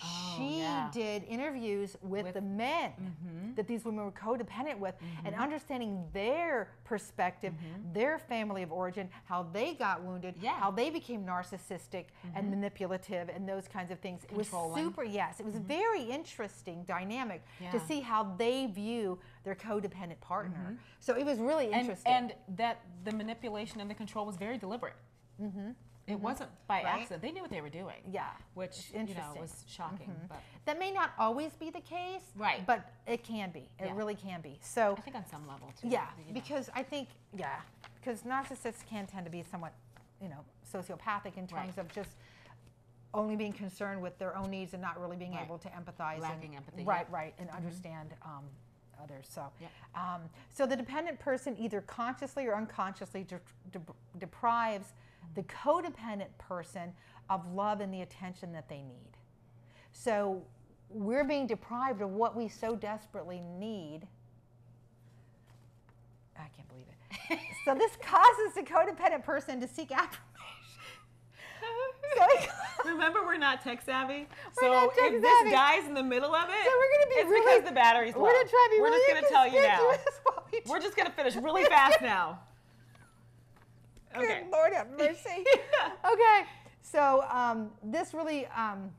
Oh, 0.05 0.35
she 0.39 0.59
yeah. 0.59 0.91
did 0.93 1.25
interviews 1.25 1.97
with, 2.03 2.25
With- 2.25 2.35
the 2.35 2.41
men 2.41 2.91
Mm-hmm. 3.01 3.55
that 3.55 3.67
these 3.67 3.85
women 3.85 4.05
were 4.05 4.11
codependent 4.13 4.79
with 4.79 4.95
and 5.25 5.35
understanding 5.35 6.05
their 6.13 6.69
perspective, 6.85 7.55
their 7.95 8.19
family 8.19 8.63
of 8.63 8.71
origin, 8.73 9.09
how 9.25 9.45
they 9.53 9.75
got 9.75 10.03
wounded, 10.03 10.35
Mm-hmm. 10.35 10.45
Yeah. 10.45 10.51
Mm-hmm. 10.53 10.61
how 10.63 10.71
they 10.71 10.91
became 10.91 11.25
narcissistic 11.25 12.07
and 12.35 12.51
manipulative 12.51 13.29
and 13.31 13.49
those 13.49 13.67
kinds 13.69 13.91
of 13.91 13.99
things. 14.01 14.25
It 14.25 14.37
was 14.37 14.49
super, 14.75 15.03
yes, 15.05 15.41
it 15.41 15.47
was 15.47 15.55
very 15.57 16.03
interesting 16.03 16.85
dynamic 16.87 17.43
to 17.59 17.65
Mm-hmm. 17.65 17.87
See 17.87 18.01
how 18.01 18.35
they 18.37 18.67
view 18.67 19.19
their 19.45 19.55
codependent 19.55 20.21
partner. 20.21 20.77
So 21.01 21.17
it 21.17 21.25
was 21.25 21.39
really 21.39 21.67
and, 21.67 21.81
interesting. 21.83 22.13
and 22.13 22.35
that 22.57 22.81
the 23.05 23.13
manipulation 23.13 23.81
and 23.81 23.89
the 23.89 23.95
control 23.95 24.27
was 24.27 24.37
very 24.37 24.59
deliberate. 24.59 24.95
Mm-hmm. 25.41 25.71
It 26.07 26.21
wasn't 26.21 26.51
by 26.69 26.83
Right. 26.85 27.01
accident. 27.01 27.23
They 27.23 27.33
knew 27.33 27.43
what 27.43 27.51
they 27.51 27.61
were 27.61 27.69
doing. 27.69 27.97
yeah. 28.11 28.31
Which 28.55 28.91
you 28.93 29.01
know. 29.01 29.07
Mm-hmm. 29.13 29.41
was 29.41 29.65
shocking. 29.67 30.15
But 30.29 30.41
That 30.65 30.79
may 30.79 30.91
not 30.93 31.11
always 31.19 31.53
be 31.55 31.71
the 31.71 31.81
case, 31.81 32.23
Right. 32.37 32.65
But 32.67 32.91
it 33.07 33.25
can 33.25 33.51
be. 33.51 33.69
It 33.79 33.87
Yeah. 33.87 33.97
really 33.97 34.15
can 34.15 34.41
be. 34.41 34.59
So 34.63 34.95
I 34.97 35.01
think 35.01 35.17
on 35.17 35.27
some 35.27 35.47
level 35.49 35.73
too. 35.81 35.89
Yeah, 35.89 36.09
you 36.19 36.27
know. 36.27 36.33
because 36.33 36.71
I 36.75 36.83
think 36.83 37.09
yeah, 37.33 37.61
because 37.97 38.23
narcissists 38.23 38.85
can 38.87 39.07
tend 39.07 39.25
to 39.27 39.31
be 39.31 39.43
somewhat, 39.43 39.73
you 40.21 40.29
know, 40.29 40.45
sociopathic 40.73 41.37
in 41.37 41.47
terms 41.47 41.77
Right. 41.77 41.79
of 41.79 41.93
just 41.93 42.11
only 43.15 43.35
being 43.37 43.53
concerned 43.53 44.01
with 44.03 44.17
their 44.19 44.37
own 44.37 44.51
needs 44.51 44.75
and 44.75 44.83
not 44.83 45.01
really 45.01 45.17
being 45.17 45.35
Right. 45.35 45.45
able 45.45 45.59
to 45.59 45.69
empathize. 45.71 46.21
Lacking 46.21 46.55
and, 46.55 46.57
empathy, 46.65 46.85
Right, 46.85 46.99
yep. 47.07 47.13
right, 47.13 47.35
and 47.39 47.49
understand 47.51 48.15
um, 48.23 48.45
others. 49.03 49.27
So, 49.29 49.51
um, 49.95 50.29
so 50.51 50.67
the 50.67 50.77
dependent 50.77 51.19
person 51.19 51.57
either 51.59 51.81
consciously 51.83 52.47
or 52.47 52.55
unconsciously 52.55 53.25
de- 53.25 53.41
de- 53.73 53.81
deprives 54.19 54.93
the 55.35 55.43
codependent 55.43 56.29
person 56.39 56.93
of 57.29 57.47
love 57.53 57.81
and 57.81 57.93
the 57.93 58.03
attention 58.03 58.53
that 58.53 58.69
they 58.69 58.83
need. 58.83 59.17
So 59.93 60.43
we're 60.89 61.25
being 61.25 61.47
deprived 61.47 62.01
of 62.03 62.11
what 62.11 62.37
we 62.37 62.49
so 62.49 62.77
desperately 62.77 63.41
need. 63.59 64.07
I 66.37 66.49
can't 66.57 66.69
believe 66.69 66.87
it. 66.89 67.39
so 67.65 67.75
this 67.75 67.93
causes 68.03 68.55
the 68.55 68.63
codependent 68.63 69.25
person 69.25 69.61
to 69.61 69.67
seek 69.69 69.91
affirmation. 69.93 70.21
So, 72.85 72.91
Remember, 72.91 73.25
we're 73.25 73.37
not 73.39 73.63
tech 73.63 73.83
savvy. 73.83 74.29
We're 74.63 74.69
so 74.69 74.73
not 74.73 74.95
tech 74.95 75.13
if 75.13 75.23
savvy. 75.23 75.45
this 75.51 75.53
dies 75.53 75.85
in 75.87 75.95
the 75.95 76.03
middle 76.03 76.35
of 76.35 76.49
it, 76.49 76.65
so 76.65 76.71
we're 76.71 76.99
gonna 76.99 77.09
be 77.11 77.15
it's 77.17 77.29
really, 77.31 77.57
because 77.59 77.69
the 77.69 77.75
battery's 77.75 78.15
low. 78.15 78.23
We're 78.23 78.33
gonna 78.33 78.49
try 78.49 78.67
to 78.71 78.77
be 78.77 78.81
We're 78.81 78.87
really 78.91 79.13
just 79.13 79.15
gonna 79.15 79.29
tell 79.29 79.47
you 79.47 79.63
now. 79.63 79.81
inconspicuous 79.91 80.21
while 80.25 80.45
we 80.53 80.61
We're 80.71 80.81
just 80.81 80.97
gonna 80.97 81.11
finish 81.11 81.35
really 81.37 81.65
fast 81.69 82.01
now. 82.01 82.39
Okay. 84.15 84.43
Good 84.43 84.51
Lord 84.53 84.73
have 84.75 84.89
mercy. 84.99 85.45
okay, 86.05 86.43
so 86.83 87.25
um, 87.31 87.71
this 87.83 88.15
really 88.15 88.47
um, 88.47 88.91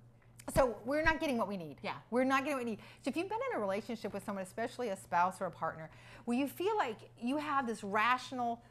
So 0.55 0.77
we're 0.85 1.03
not 1.03 1.19
getting 1.19 1.37
what 1.37 1.47
we 1.47 1.57
need. 1.57 1.77
Yeah. 1.83 1.93
We're 2.11 2.23
not 2.23 2.39
getting 2.43 2.55
what 2.57 2.65
we 2.65 2.71
need. 2.71 2.79
So 3.03 3.09
if 3.09 3.17
you've 3.17 3.29
been 3.29 3.39
in 3.51 3.57
a 3.57 3.59
relationship 3.59 4.13
with 4.13 4.23
someone, 4.25 4.43
especially 4.43 4.89
a 4.89 4.95
spouse 4.97 5.41
or 5.41 5.45
a 5.45 5.51
partner, 5.51 5.89
where 6.25 6.37
you 6.37 6.47
feel 6.47 6.75
like 6.77 6.97
you 7.21 7.37
have 7.37 7.67
this 7.67 7.83
rational 7.83 8.61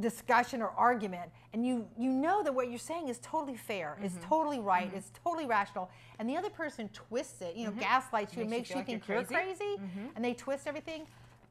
discussion 0.00 0.60
or 0.60 0.70
argument 0.70 1.30
and 1.52 1.64
you 1.64 1.86
you 1.96 2.10
know 2.10 2.42
that 2.42 2.52
what 2.52 2.68
you're 2.68 2.76
saying 2.80 3.06
is 3.08 3.20
totally 3.20 3.56
fair 3.56 3.96
is 4.02 4.10
Mm-hmm. 4.14 4.28
totally 4.28 4.58
right 4.58 4.92
is 4.92 5.12
totally 5.22 5.46
rational 5.46 5.88
and 6.18 6.28
the 6.28 6.36
other 6.36 6.50
person 6.50 6.88
twists 6.92 7.40
it 7.42 7.54
you 7.54 7.64
know 7.66 7.70
gaslights 7.70 8.34
you 8.34 8.42
and 8.42 8.50
Mm-hmm. 8.50 8.56
Makes 8.58 8.70
makes 8.70 8.70
you 8.70 8.74
you, 8.74 8.78
like 8.80 8.86
think 8.86 9.06
you're 9.06 9.18
you're 9.18 9.24
crazy, 9.24 9.76
and 10.16 10.24
they 10.24 10.34
twist 10.34 10.66
everything 10.66 11.06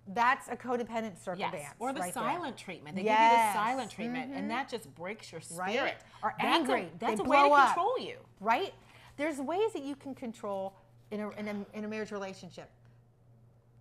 that's 0.07 0.49
a 0.49 0.55
codependent 0.55 1.17
circle 1.23 1.39
Yes. 1.39 1.53
dance 1.53 1.75
Or 1.79 1.93
the 1.93 2.01
right 2.01 2.13
there. 2.13 2.23
silent 2.23 2.57
treatment. 2.57 2.95
They 2.95 3.03
give 3.03 3.11
you 3.11 3.17
the 3.17 3.53
silent 3.53 3.91
treatment, 3.91 4.25
and 4.31 4.39
mm-hmm. 4.39 4.47
that 4.49 4.69
just 4.69 4.93
breaks 4.95 5.31
your 5.31 5.41
spirit. 5.41 5.81
Right? 5.81 5.95
Or 6.21 6.33
That's 6.37 6.43
a- 6.43 6.45
angry. 6.47 6.91
That's 6.99 7.19
They 7.19 7.25
a 7.25 7.27
way 7.27 7.37
to 7.37 7.43
blow 7.47 7.53
up. 7.53 7.67
control 7.73 7.99
you. 7.99 8.17
right 8.39 8.73
there's 9.15 9.37
ways 9.39 9.71
that 9.73 9.83
you 9.83 9.95
can 9.95 10.15
control 10.15 10.73
in 11.11 11.19
a, 11.19 11.29
in 11.31 11.47
a, 11.47 11.77
in 11.77 11.85
a 11.85 11.87
marriage 11.87 12.11
relationship 12.11 12.69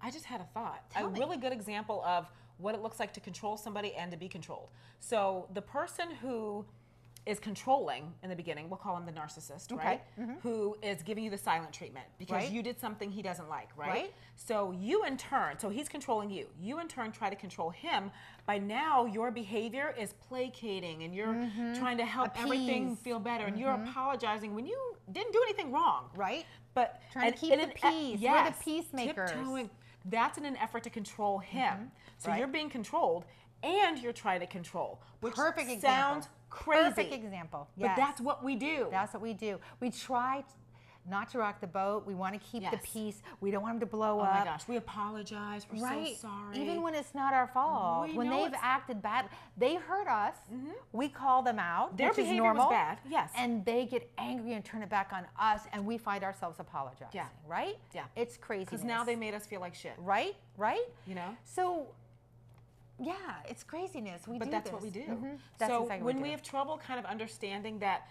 I 0.02 0.10
just 0.10 0.24
had 0.24 0.40
a 0.40 0.44
thought. 0.52 0.90
Tell 0.90 1.06
a 1.06 1.10
me. 1.10 1.20
really 1.20 1.36
good 1.36 1.52
example 1.52 2.02
of 2.04 2.28
what 2.58 2.74
it 2.74 2.82
looks 2.82 2.98
like 2.98 3.12
to 3.14 3.20
control 3.20 3.56
somebody 3.56 3.94
and 3.94 4.10
to 4.10 4.16
be 4.16 4.28
controlled. 4.28 4.70
So 4.98 5.46
the 5.54 5.62
person 5.62 6.10
who 6.20 6.64
is 7.24 7.38
controlling 7.38 8.12
in 8.24 8.30
the 8.30 8.34
beginning, 8.34 8.68
we'll 8.68 8.78
call 8.78 8.96
him 8.96 9.06
the 9.06 9.12
narcissist, 9.12 9.70
Okay. 9.72 10.00
Mm-hmm. 10.18 10.30
right? 10.30 10.38
Who 10.42 10.76
is 10.82 11.02
giving 11.02 11.22
you 11.22 11.30
the 11.30 11.38
silent 11.38 11.72
treatment 11.72 12.06
because 12.18 12.34
Right. 12.42 12.50
you 12.50 12.62
did 12.64 12.80
something 12.80 13.12
he 13.12 13.22
doesn't 13.22 13.48
like, 13.48 13.68
right? 13.76 13.88
Right. 13.88 14.14
So 14.34 14.72
you 14.72 15.04
in 15.04 15.16
turn, 15.16 15.56
so 15.58 15.68
he's 15.68 15.88
controlling 15.88 16.30
you. 16.30 16.48
You 16.60 16.80
in 16.80 16.88
turn 16.88 17.12
try 17.12 17.30
to 17.30 17.36
control 17.36 17.70
him. 17.70 18.10
By 18.44 18.58
now, 18.58 19.04
your 19.06 19.30
behavior 19.30 19.94
is 19.96 20.14
placating 20.28 21.04
and 21.04 21.14
you're 21.14 21.48
trying 21.76 21.96
to 21.98 22.04
help 22.04 22.32
everything 22.40 22.82
Mm-hmm. 22.86 22.94
Feel 22.94 23.20
better 23.20 23.44
and 23.46 23.56
you're 23.58 23.70
apologizing 23.70 24.54
when 24.54 24.66
you 24.66 24.78
didn't 25.12 25.32
do 25.32 25.40
anything 25.44 25.70
wrong. 25.70 26.10
right 26.16 26.44
But 26.74 27.00
Trying 27.12 27.32
to 27.32 27.38
keep 27.38 27.52
and 27.52 27.62
the 27.62 27.66
peace. 27.68 28.20
We're 28.20 28.44
the 28.50 28.54
peacemakers. 28.64 29.30
tiptoeing. 29.30 29.70
That's 30.06 30.38
in 30.38 30.44
an 30.44 30.56
effort 30.56 30.82
to 30.84 30.90
control 30.90 31.38
him. 31.38 31.92
So 32.18 32.30
Right. 32.30 32.38
you're 32.38 32.48
being 32.48 32.68
controlled, 32.70 33.24
and 33.62 33.96
you're 33.98 34.12
trying 34.12 34.40
to 34.40 34.46
control, 34.46 35.00
which 35.20 35.34
Perfect 35.34 35.70
example. 35.70 36.28
Crazy. 36.52 36.88
Perfect 36.90 37.14
example. 37.14 37.68
But 37.76 37.96
that's 37.96 38.20
what 38.20 38.44
we 38.44 38.56
do. 38.56 38.88
That's 38.90 39.14
what 39.14 39.22
we 39.22 39.32
do. 39.32 39.58
We 39.80 39.90
try 39.90 40.44
not 41.08 41.28
to 41.30 41.38
rock 41.38 41.60
the 41.60 41.66
boat. 41.66 42.06
We 42.06 42.14
want 42.14 42.34
to 42.34 42.40
keep 42.40 42.70
the 42.70 42.78
peace. 42.78 43.22
We 43.40 43.50
don't 43.50 43.62
want 43.62 43.74
them 43.74 43.80
to 43.80 43.86
blow 43.86 44.20
oh 44.20 44.22
up. 44.22 44.38
my 44.38 44.44
gosh, 44.44 44.68
we 44.68 44.76
apologize. 44.76 45.66
We're 45.72 45.82
Right. 45.82 46.16
so 46.16 46.28
sorry. 46.28 46.58
Even 46.58 46.82
when 46.82 46.94
it's 46.94 47.14
not 47.14 47.34
our 47.34 47.48
fault. 47.48 48.08
We 48.08 48.14
when 48.14 48.30
they've 48.30 48.54
acted 48.60 49.02
bad, 49.02 49.28
they 49.56 49.74
hurt 49.74 50.06
us. 50.06 50.36
Mm-hmm. 50.52 50.70
We 50.92 51.08
call 51.08 51.42
them 51.42 51.58
out. 51.58 51.96
Their 51.96 52.10
which 52.10 52.18
is 52.18 52.24
behavior 52.26 52.42
was 52.42 52.56
normal, 52.56 52.70
bad, 52.70 52.98
yes. 53.08 53.32
And 53.36 53.64
they 53.64 53.84
get 53.86 54.08
angry 54.18 54.52
and 54.52 54.64
turn 54.64 54.82
it 54.82 54.90
back 54.90 55.12
on 55.12 55.26
us, 55.40 55.62
and 55.72 55.84
we 55.84 55.98
find 55.98 56.22
ourselves 56.22 56.60
apologizing. 56.60 57.08
Yeah. 57.12 57.26
Right? 57.48 57.78
Yeah. 57.94 58.04
It's 58.14 58.36
crazy. 58.36 58.64
because 58.66 58.84
now 58.84 59.02
they 59.02 59.16
made 59.16 59.34
us 59.34 59.46
feel 59.46 59.60
like 59.60 59.74
shit. 59.74 59.94
Right? 59.98 60.36
Right? 60.56 60.86
You 61.06 61.16
know. 61.16 61.36
So, 61.44 61.88
yeah, 63.02 63.14
it's 63.48 63.64
craziness. 63.64 64.26
We 64.26 64.38
but 64.38 64.50
that's 64.50 64.64
this. 64.64 64.72
what 64.72 64.82
we 64.82 64.90
do. 64.90 65.02
Mhm. 65.02 65.38
That's 65.58 65.70
so 65.70 65.82
exactly 65.82 66.06
when 66.06 66.20
we 66.20 66.28
do. 66.28 66.30
have 66.32 66.42
trouble 66.42 66.78
kind 66.78 66.98
of 66.98 67.06
understanding 67.06 67.78
that 67.80 68.08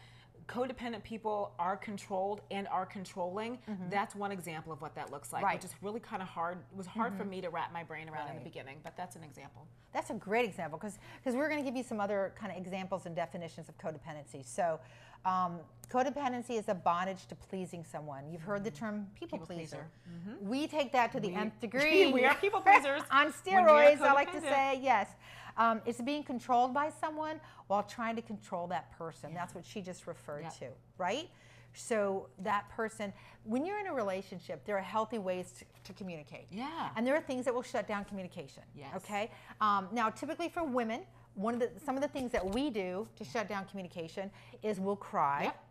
codependent 0.48 1.03
people 1.03 1.53
are 1.60 1.77
controlled 1.77 2.41
and 2.51 2.67
are 2.67 2.86
controlling, 2.86 3.57
that's 3.89 4.15
one 4.15 4.31
example 4.31 4.74
of 4.74 4.81
what 4.81 4.93
that 4.95 5.12
looks 5.12 5.31
like. 5.31 5.39
Mm-hmm. 5.41 5.45
Right. 5.45 5.60
Mm-hmm. 5.60 5.67
Which 5.67 5.74
is 5.74 5.83
really 5.83 6.00
kind 6.00 6.21
of 6.21 6.27
hard. 6.27 6.57
It 6.71 6.77
was 6.77 6.88
hard 6.88 7.15
for 7.15 7.24
me 7.24 7.41
to 7.41 7.50
wrap 7.50 7.71
my 7.71 7.83
brain 7.83 8.10
around 8.10 8.29
in 8.29 8.36
the 8.36 8.43
beginning, 8.43 8.79
but 8.83 8.98
that's 8.98 9.15
an 9.15 9.24
example. 9.24 9.65
That's 9.93 10.10
a 10.10 10.13
great 10.13 10.45
example 10.45 10.77
because 10.77 11.00
because 11.17 11.36
we're 11.36 11.48
going 11.50 11.63
to 11.63 11.69
give 11.69 11.77
you 11.77 11.83
some 11.83 12.00
other 12.00 12.33
kind 12.38 12.51
of 12.51 12.57
examples 12.57 13.05
and 13.05 13.15
definitions 13.15 13.69
of 13.69 13.77
codependency. 13.77 14.45
So, 14.45 14.79
um, 15.25 15.59
codependency 15.89 16.51
is 16.57 16.69
a 16.69 16.73
bondage 16.73 17.27
to 17.27 17.35
pleasing 17.35 17.83
someone. 17.83 18.23
You've 18.31 18.41
heard 18.41 18.63
the 18.63 18.71
term 18.71 19.07
people, 19.15 19.37
People 19.39 19.55
pleaser. 19.55 19.87
pleaser. 20.25 20.37
We 20.41 20.67
take 20.67 20.91
that 20.93 21.11
to 21.13 21.19
the 21.19 21.29
We- 21.29 21.35
nth 21.35 21.59
degree. 21.59 22.11
we 22.11 22.25
are 22.25 22.35
people 22.35 22.61
pleasers 22.69 23.01
on 23.11 23.25
when 23.25 23.33
we 23.45 23.51
are 23.53 23.65
steroids. 23.67 24.01
I 24.01 24.13
like 24.13 24.31
to 24.31 24.41
say 24.41 24.79
yes. 24.81 25.09
Um, 25.57 25.81
it's 25.85 26.01
being 26.01 26.23
controlled 26.23 26.73
by 26.73 26.89
someone 27.01 27.39
while 27.67 27.83
trying 27.83 28.15
to 28.15 28.21
control 28.21 28.67
that 28.67 28.89
person. 28.97 29.33
That's 29.33 29.53
what 29.53 29.65
she 29.65 29.81
just 29.81 30.07
referred 30.07 30.49
to, 30.59 30.67
right? 30.97 31.29
So 31.73 32.27
that 32.39 32.67
person, 32.69 33.13
when 33.43 33.65
you're 33.65 33.79
in 33.79 33.87
a 33.87 33.93
relationship, 33.93 34.65
there 34.65 34.77
are 34.77 34.81
healthy 34.81 35.19
ways 35.19 35.53
to, 35.59 35.65
to 35.85 35.93
communicate. 35.93 36.47
Yeah. 36.51 36.89
And 36.95 37.05
there 37.05 37.15
are 37.15 37.21
things 37.21 37.45
that 37.45 37.53
will 37.53 37.61
shut 37.63 37.87
down 37.87 38.05
communication. 38.05 38.63
Yes. 38.75 38.89
Okay. 38.97 39.29
Um, 39.61 39.87
now, 39.91 40.09
typically 40.09 40.49
for 40.49 40.63
women, 40.63 41.01
one 41.35 41.53
of 41.53 41.59
the 41.59 41.69
some 41.85 41.95
of 41.95 42.01
the 42.01 42.07
things 42.07 42.31
that 42.31 42.45
we 42.53 42.69
do 42.69 43.07
to 43.15 43.23
shut 43.23 43.47
down 43.47 43.65
communication 43.65 44.29
is 44.63 44.79
we'll 44.79 44.95
cry, 44.95 45.43
Yep. 45.43 45.63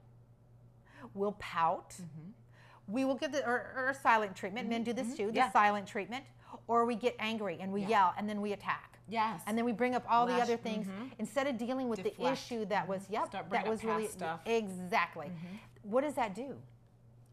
we'll 1.14 1.32
pout, 1.38 1.94
we 2.88 3.04
will 3.04 3.14
give 3.14 3.32
the 3.32 3.44
or, 3.46 3.72
or 3.76 3.94
silent 4.02 4.34
treatment. 4.36 4.68
Men 4.68 4.82
do 4.84 4.92
this 4.92 5.16
too, 5.16 5.26
the 5.28 5.34
Yeah. 5.34 5.50
silent 5.52 5.86
treatment, 5.86 6.24
or 6.66 6.84
we 6.84 6.94
get 6.96 7.14
angry 7.18 7.58
and 7.60 7.72
we 7.72 7.82
Yeah. 7.82 7.88
yell 7.88 8.14
and 8.16 8.28
then 8.28 8.40
we 8.40 8.52
attack. 8.52 8.98
Yes. 9.08 9.42
And 9.46 9.58
then 9.58 9.64
we 9.64 9.72
bring 9.72 9.94
up 9.96 10.04
all 10.08 10.24
the 10.26 10.40
other 10.40 10.56
things 10.56 10.86
instead 11.18 11.46
of 11.48 11.58
dealing 11.58 11.88
with 11.88 12.02
the 12.02 12.14
issue 12.30 12.64
that 12.66 12.86
was 12.86 13.08
yep 13.10 13.26
Start 13.26 13.50
that 13.50 13.66
was 13.66 13.82
really 13.84 14.06
stuff. 14.06 14.40
exactly. 14.46 15.30
What 15.82 16.02
does 16.02 16.14
that 16.14 16.34
do? 16.34 16.56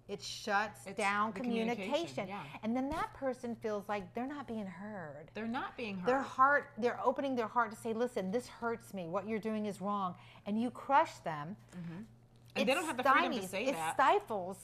It 0.08 0.22
shuts 0.22 0.86
It's 0.86 0.98
down 0.98 1.34
communication, 1.34 1.76
communication, 1.86 2.28
yeah. 2.30 2.44
and 2.64 2.76
then 2.76 2.90
that 2.90 3.14
person 3.14 3.56
feels 3.56 3.90
like 3.90 4.14
they're 4.14 4.28
not 4.28 4.48
being 4.48 4.66
heard. 4.66 5.30
they're 5.34 5.48
not 5.48 5.76
being 5.76 5.98
heard. 5.98 6.08
Their 6.08 6.22
heart, 6.22 6.72
they're 6.78 7.00
opening 7.04 7.36
their 7.36 7.48
heart 7.48 7.72
to 7.72 7.78
say, 7.78 7.94
"Listen, 7.94 8.32
this 8.32 8.48
hurts 8.48 8.94
me. 8.94 9.08
What 9.10 9.28
you're 9.28 9.40
doing 9.40 9.66
is 9.66 9.82
wrong," 9.82 10.16
and 10.46 10.62
you 10.62 10.72
crush 10.72 11.14
them. 11.20 11.58
Mm-hmm. 11.76 12.02
And 12.56 12.70
they 12.70 12.74
don't 12.74 12.86
have 12.86 12.98
the 12.98 13.04
freedom 13.04 13.34
to 13.34 13.40
stymies, 13.40 13.50
say 13.50 13.66
it 13.66 13.74
that. 13.74 13.96
stifles 13.96 14.58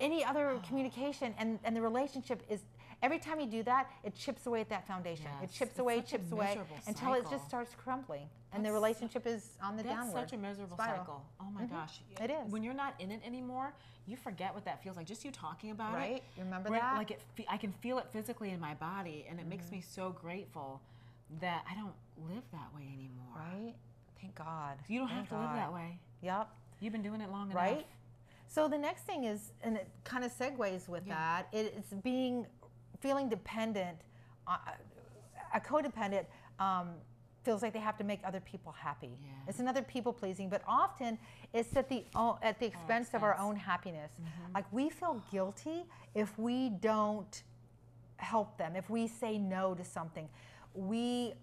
any 0.00 0.22
other 0.24 0.60
communication, 0.68 1.34
and 1.38 1.58
and 1.64 1.74
the 1.74 1.80
relationship 1.82 2.42
is. 2.48 2.60
Every 3.02 3.18
time 3.18 3.38
you 3.38 3.46
do 3.46 3.62
that, 3.62 3.90
it 4.02 4.14
chips 4.14 4.46
away 4.46 4.60
at 4.60 4.68
that 4.70 4.86
foundation. 4.86 5.26
It 5.42 5.52
chips 5.52 5.72
it's 5.72 5.78
away, 5.78 6.00
chips 6.00 6.32
away 6.32 6.58
until 6.86 7.14
it 7.14 7.24
just 7.30 7.46
starts 7.46 7.72
crumbling, 7.76 8.28
and 8.52 8.64
the 8.64 8.68
That's 8.70 8.74
relationship 8.74 9.26
is 9.26 9.50
on 9.62 9.76
the 9.76 9.84
That's 9.84 9.96
downward. 9.96 10.20
such 10.20 10.32
a 10.32 10.36
miserable 10.36 10.76
spiral. 10.76 10.98
cycle. 10.98 11.24
Oh 11.40 11.50
my 11.54 11.64
gosh. 11.66 12.00
It 12.20 12.30
is. 12.30 12.50
When 12.50 12.62
you're 12.64 12.74
not 12.74 12.94
in 12.98 13.12
it 13.12 13.20
anymore, 13.24 13.72
you 14.06 14.16
forget 14.16 14.52
what 14.54 14.64
that 14.64 14.82
feels 14.82 14.96
like. 14.96 15.06
Just 15.06 15.24
you 15.24 15.30
talking 15.30 15.70
about 15.70 15.92
it. 15.94 15.96
Right? 15.96 16.22
You 16.36 16.42
remember 16.44 16.70
right, 16.70 16.80
that? 16.80 16.96
Like 16.96 17.10
it, 17.12 17.20
I 17.48 17.56
can 17.56 17.72
feel 17.72 17.98
it 17.98 18.06
physically 18.12 18.50
in 18.50 18.58
my 18.60 18.74
body, 18.74 19.26
and 19.28 19.38
it 19.38 19.42
Mm-hmm. 19.42 19.50
makes 19.50 19.70
me 19.70 19.80
so 19.80 20.10
grateful 20.10 20.80
that 21.40 21.64
I 21.70 21.74
don't 21.74 21.94
live 22.34 22.42
that 22.52 22.74
way 22.74 22.82
anymore. 22.92 23.36
Right? 23.36 23.74
Thank 24.20 24.34
God. 24.34 24.78
You 24.88 24.98
don't 25.00 25.08
Thank 25.08 25.20
have 25.20 25.28
to 25.28 25.38
live 25.38 25.54
that 25.54 25.72
way. 25.72 26.00
Yep. 26.22 26.48
You've 26.80 26.92
been 26.92 27.02
doing 27.02 27.20
it 27.20 27.30
long 27.30 27.50
right? 27.52 27.72
enough. 27.72 27.84
So 28.50 28.66
the 28.66 28.78
next 28.78 29.02
thing 29.02 29.24
is, 29.24 29.52
and 29.62 29.76
it 29.76 29.88
kind 30.04 30.24
of 30.24 30.32
segues 30.32 30.88
with 30.88 31.06
that, 31.08 31.48
it, 31.52 31.74
it's 31.76 31.92
being 32.02 32.46
feeling 33.00 33.28
dependent. 33.28 33.98
Uh, 34.46 34.56
a 35.54 35.60
codependent 35.60 36.26
um, 36.58 36.90
feels 37.44 37.62
like 37.62 37.72
they 37.72 37.78
have 37.78 37.96
to 37.98 38.04
make 38.04 38.20
other 38.24 38.40
people 38.40 38.72
happy. 38.72 39.10
Yeah. 39.22 39.30
It's 39.48 39.60
another 39.60 39.82
people 39.82 40.12
pleasing, 40.12 40.48
but 40.48 40.62
often 40.66 41.18
it's 41.54 41.74
at 41.76 41.88
the 41.88 42.04
o- 42.14 42.38
at 42.42 42.58
the 42.58 42.66
expense, 42.66 43.14
of 43.14 43.22
our 43.22 43.38
own 43.38 43.56
happiness. 43.56 44.10
Mm-hmm. 44.12 44.54
Like 44.54 44.70
we 44.72 44.90
feel 44.90 45.22
guilty 45.30 45.84
if 46.14 46.38
we 46.38 46.70
don't 46.70 47.42
help 48.16 48.58
them, 48.58 48.76
if 48.76 48.90
we 48.90 49.06
say 49.06 49.38
no 49.38 49.74
to 49.74 49.84
something. 49.84 50.28
We 50.74 51.34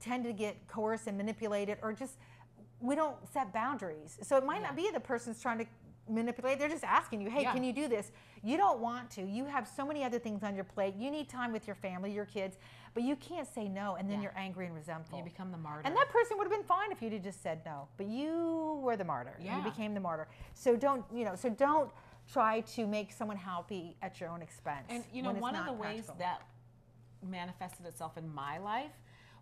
tend 0.00 0.24
to 0.24 0.32
get 0.32 0.56
coerced 0.66 1.06
and 1.06 1.16
manipulated, 1.16 1.78
or 1.82 1.92
just 1.92 2.14
we 2.80 2.94
don't 2.94 3.16
set 3.32 3.52
boundaries. 3.52 4.18
So 4.22 4.36
it 4.36 4.44
might 4.44 4.62
not 4.62 4.74
be 4.74 4.90
the 4.92 5.00
person's 5.00 5.42
trying 5.42 5.58
to 5.58 5.66
manipulate. 6.10 6.58
They're 6.58 6.68
just 6.68 6.84
asking 6.84 7.20
you, 7.20 7.30
hey, 7.30 7.42
Yeah. 7.42 7.52
can 7.52 7.62
you 7.64 7.72
do 7.72 7.88
this? 7.88 8.12
You 8.42 8.56
don't 8.56 8.80
want 8.80 9.10
to. 9.12 9.22
You 9.22 9.44
have 9.44 9.66
so 9.68 9.86
many 9.86 10.04
other 10.04 10.18
things 10.18 10.42
on 10.42 10.54
your 10.54 10.64
plate. 10.64 10.94
You 10.96 11.10
need 11.10 11.28
time 11.28 11.52
with 11.52 11.66
your 11.66 11.76
family, 11.76 12.12
your 12.12 12.26
kids, 12.26 12.58
but 12.94 13.02
you 13.02 13.16
can't 13.16 13.46
say 13.46 13.68
no, 13.68 13.94
and 13.96 14.10
then 14.10 14.18
Yeah. 14.18 14.24
you're 14.30 14.38
angry 14.38 14.66
and 14.66 14.74
resentful. 14.74 15.18
You 15.18 15.24
become 15.24 15.52
the 15.52 15.58
martyr. 15.58 15.86
And 15.86 15.96
that 15.96 16.08
person 16.10 16.36
would 16.38 16.44
have 16.44 16.52
been 16.52 16.66
fine 16.66 16.90
if 16.92 17.00
you'd 17.00 17.12
have 17.12 17.22
just 17.22 17.42
said 17.42 17.62
no, 17.64 17.88
but 17.96 18.06
you 18.06 18.80
were 18.82 18.96
the 18.96 19.04
martyr. 19.04 19.36
Yeah. 19.40 19.56
You 19.56 19.62
became 19.62 19.94
the 19.94 20.00
martyr. 20.00 20.28
So 20.54 20.76
don't, 20.76 21.04
you 21.12 21.24
know, 21.24 21.34
so 21.36 21.48
don't 21.48 21.90
try 22.30 22.60
to 22.60 22.86
make 22.86 23.12
someone 23.12 23.36
happy 23.36 23.96
at 24.02 24.20
your 24.20 24.28
own 24.30 24.42
expense. 24.42 24.86
And 24.88 25.04
you 25.12 25.22
know, 25.22 25.32
one 25.32 25.54
of 25.56 25.66
the 25.66 25.72
ways 25.72 26.10
that 26.18 26.42
manifested 27.22 27.86
itself 27.86 28.16
in 28.16 28.32
my 28.34 28.58
life 28.58 28.92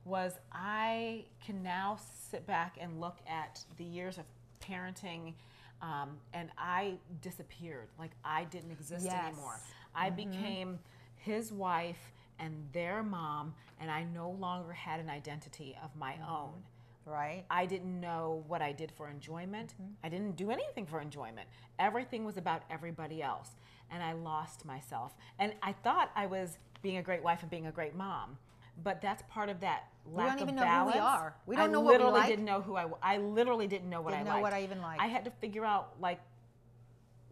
was 0.04 0.38
I 0.52 1.26
can 1.44 1.62
now 1.62 1.98
sit 2.30 2.46
back 2.46 2.76
and 2.80 3.00
look 3.00 3.18
at 3.28 3.64
the 3.76 3.84
years 3.84 4.18
of 4.18 4.24
parenting, 4.60 5.34
um, 5.82 6.10
and 6.32 6.50
I 6.58 6.94
disappeared. 7.22 7.88
Like 7.98 8.10
I 8.24 8.44
didn't 8.44 8.70
exist 8.72 9.04
Yes. 9.04 9.24
anymore. 9.26 9.60
I 9.94 10.10
became 10.10 10.78
his 11.16 11.52
wife 11.52 12.12
and 12.38 12.54
their 12.72 13.02
mom, 13.02 13.54
and 13.80 13.90
I 13.90 14.04
no 14.04 14.30
longer 14.30 14.72
had 14.72 15.00
an 15.00 15.10
identity 15.10 15.76
of 15.82 15.94
my 15.96 16.14
own. 16.28 16.52
right? 17.06 17.44
I 17.50 17.64
didn't 17.64 18.00
know 18.00 18.44
what 18.48 18.60
I 18.60 18.70
did 18.72 18.92
for 18.92 19.08
enjoyment. 19.08 19.72
Mm-hmm. 19.80 19.92
I 20.04 20.10
didn't 20.10 20.36
do 20.36 20.50
anything 20.50 20.84
for 20.84 21.00
enjoyment. 21.00 21.48
Everything 21.78 22.22
was 22.26 22.36
about 22.36 22.62
everybody 22.70 23.22
else. 23.22 23.48
And 23.90 24.02
I 24.02 24.12
lost 24.12 24.66
myself. 24.66 25.14
And 25.38 25.54
I 25.62 25.72
thought 25.72 26.10
I 26.14 26.26
was 26.26 26.58
being 26.82 26.98
a 26.98 27.02
great 27.02 27.22
wife 27.22 27.40
and 27.40 27.50
being 27.50 27.66
a 27.66 27.72
great 27.72 27.94
mom. 27.94 28.36
But 28.82 29.00
that's 29.02 29.22
part 29.28 29.48
of 29.48 29.60
that 29.60 29.84
lack 30.06 30.24
we 30.24 30.30
don't 30.30 30.34
of 30.36 30.42
even 30.42 30.54
know 30.56 30.62
who 30.62 30.86
we 30.86 30.92
balance. 30.92 30.96
are. 31.20 31.34
We 31.46 31.56
don't 31.56 31.68
I 31.68 31.72
know 31.72 31.80
what 31.80 32.00
we 32.00 32.04
literally 32.04 32.26
didn't 32.28 32.44
know 32.44 32.60
who 32.60 32.76
I. 32.76 32.86
I 33.02 33.16
literally 33.18 33.66
didn't 33.66 33.90
know 33.90 34.00
what 34.00 34.10
Didn't 34.10 34.28
I 34.28 34.30
know 34.30 34.30
liked. 34.36 34.42
what 34.42 34.52
I 34.52 34.62
even 34.62 34.80
liked. 34.80 35.02
I 35.02 35.06
had 35.06 35.24
to 35.24 35.30
figure 35.30 35.64
out 35.64 35.94
like 36.00 36.20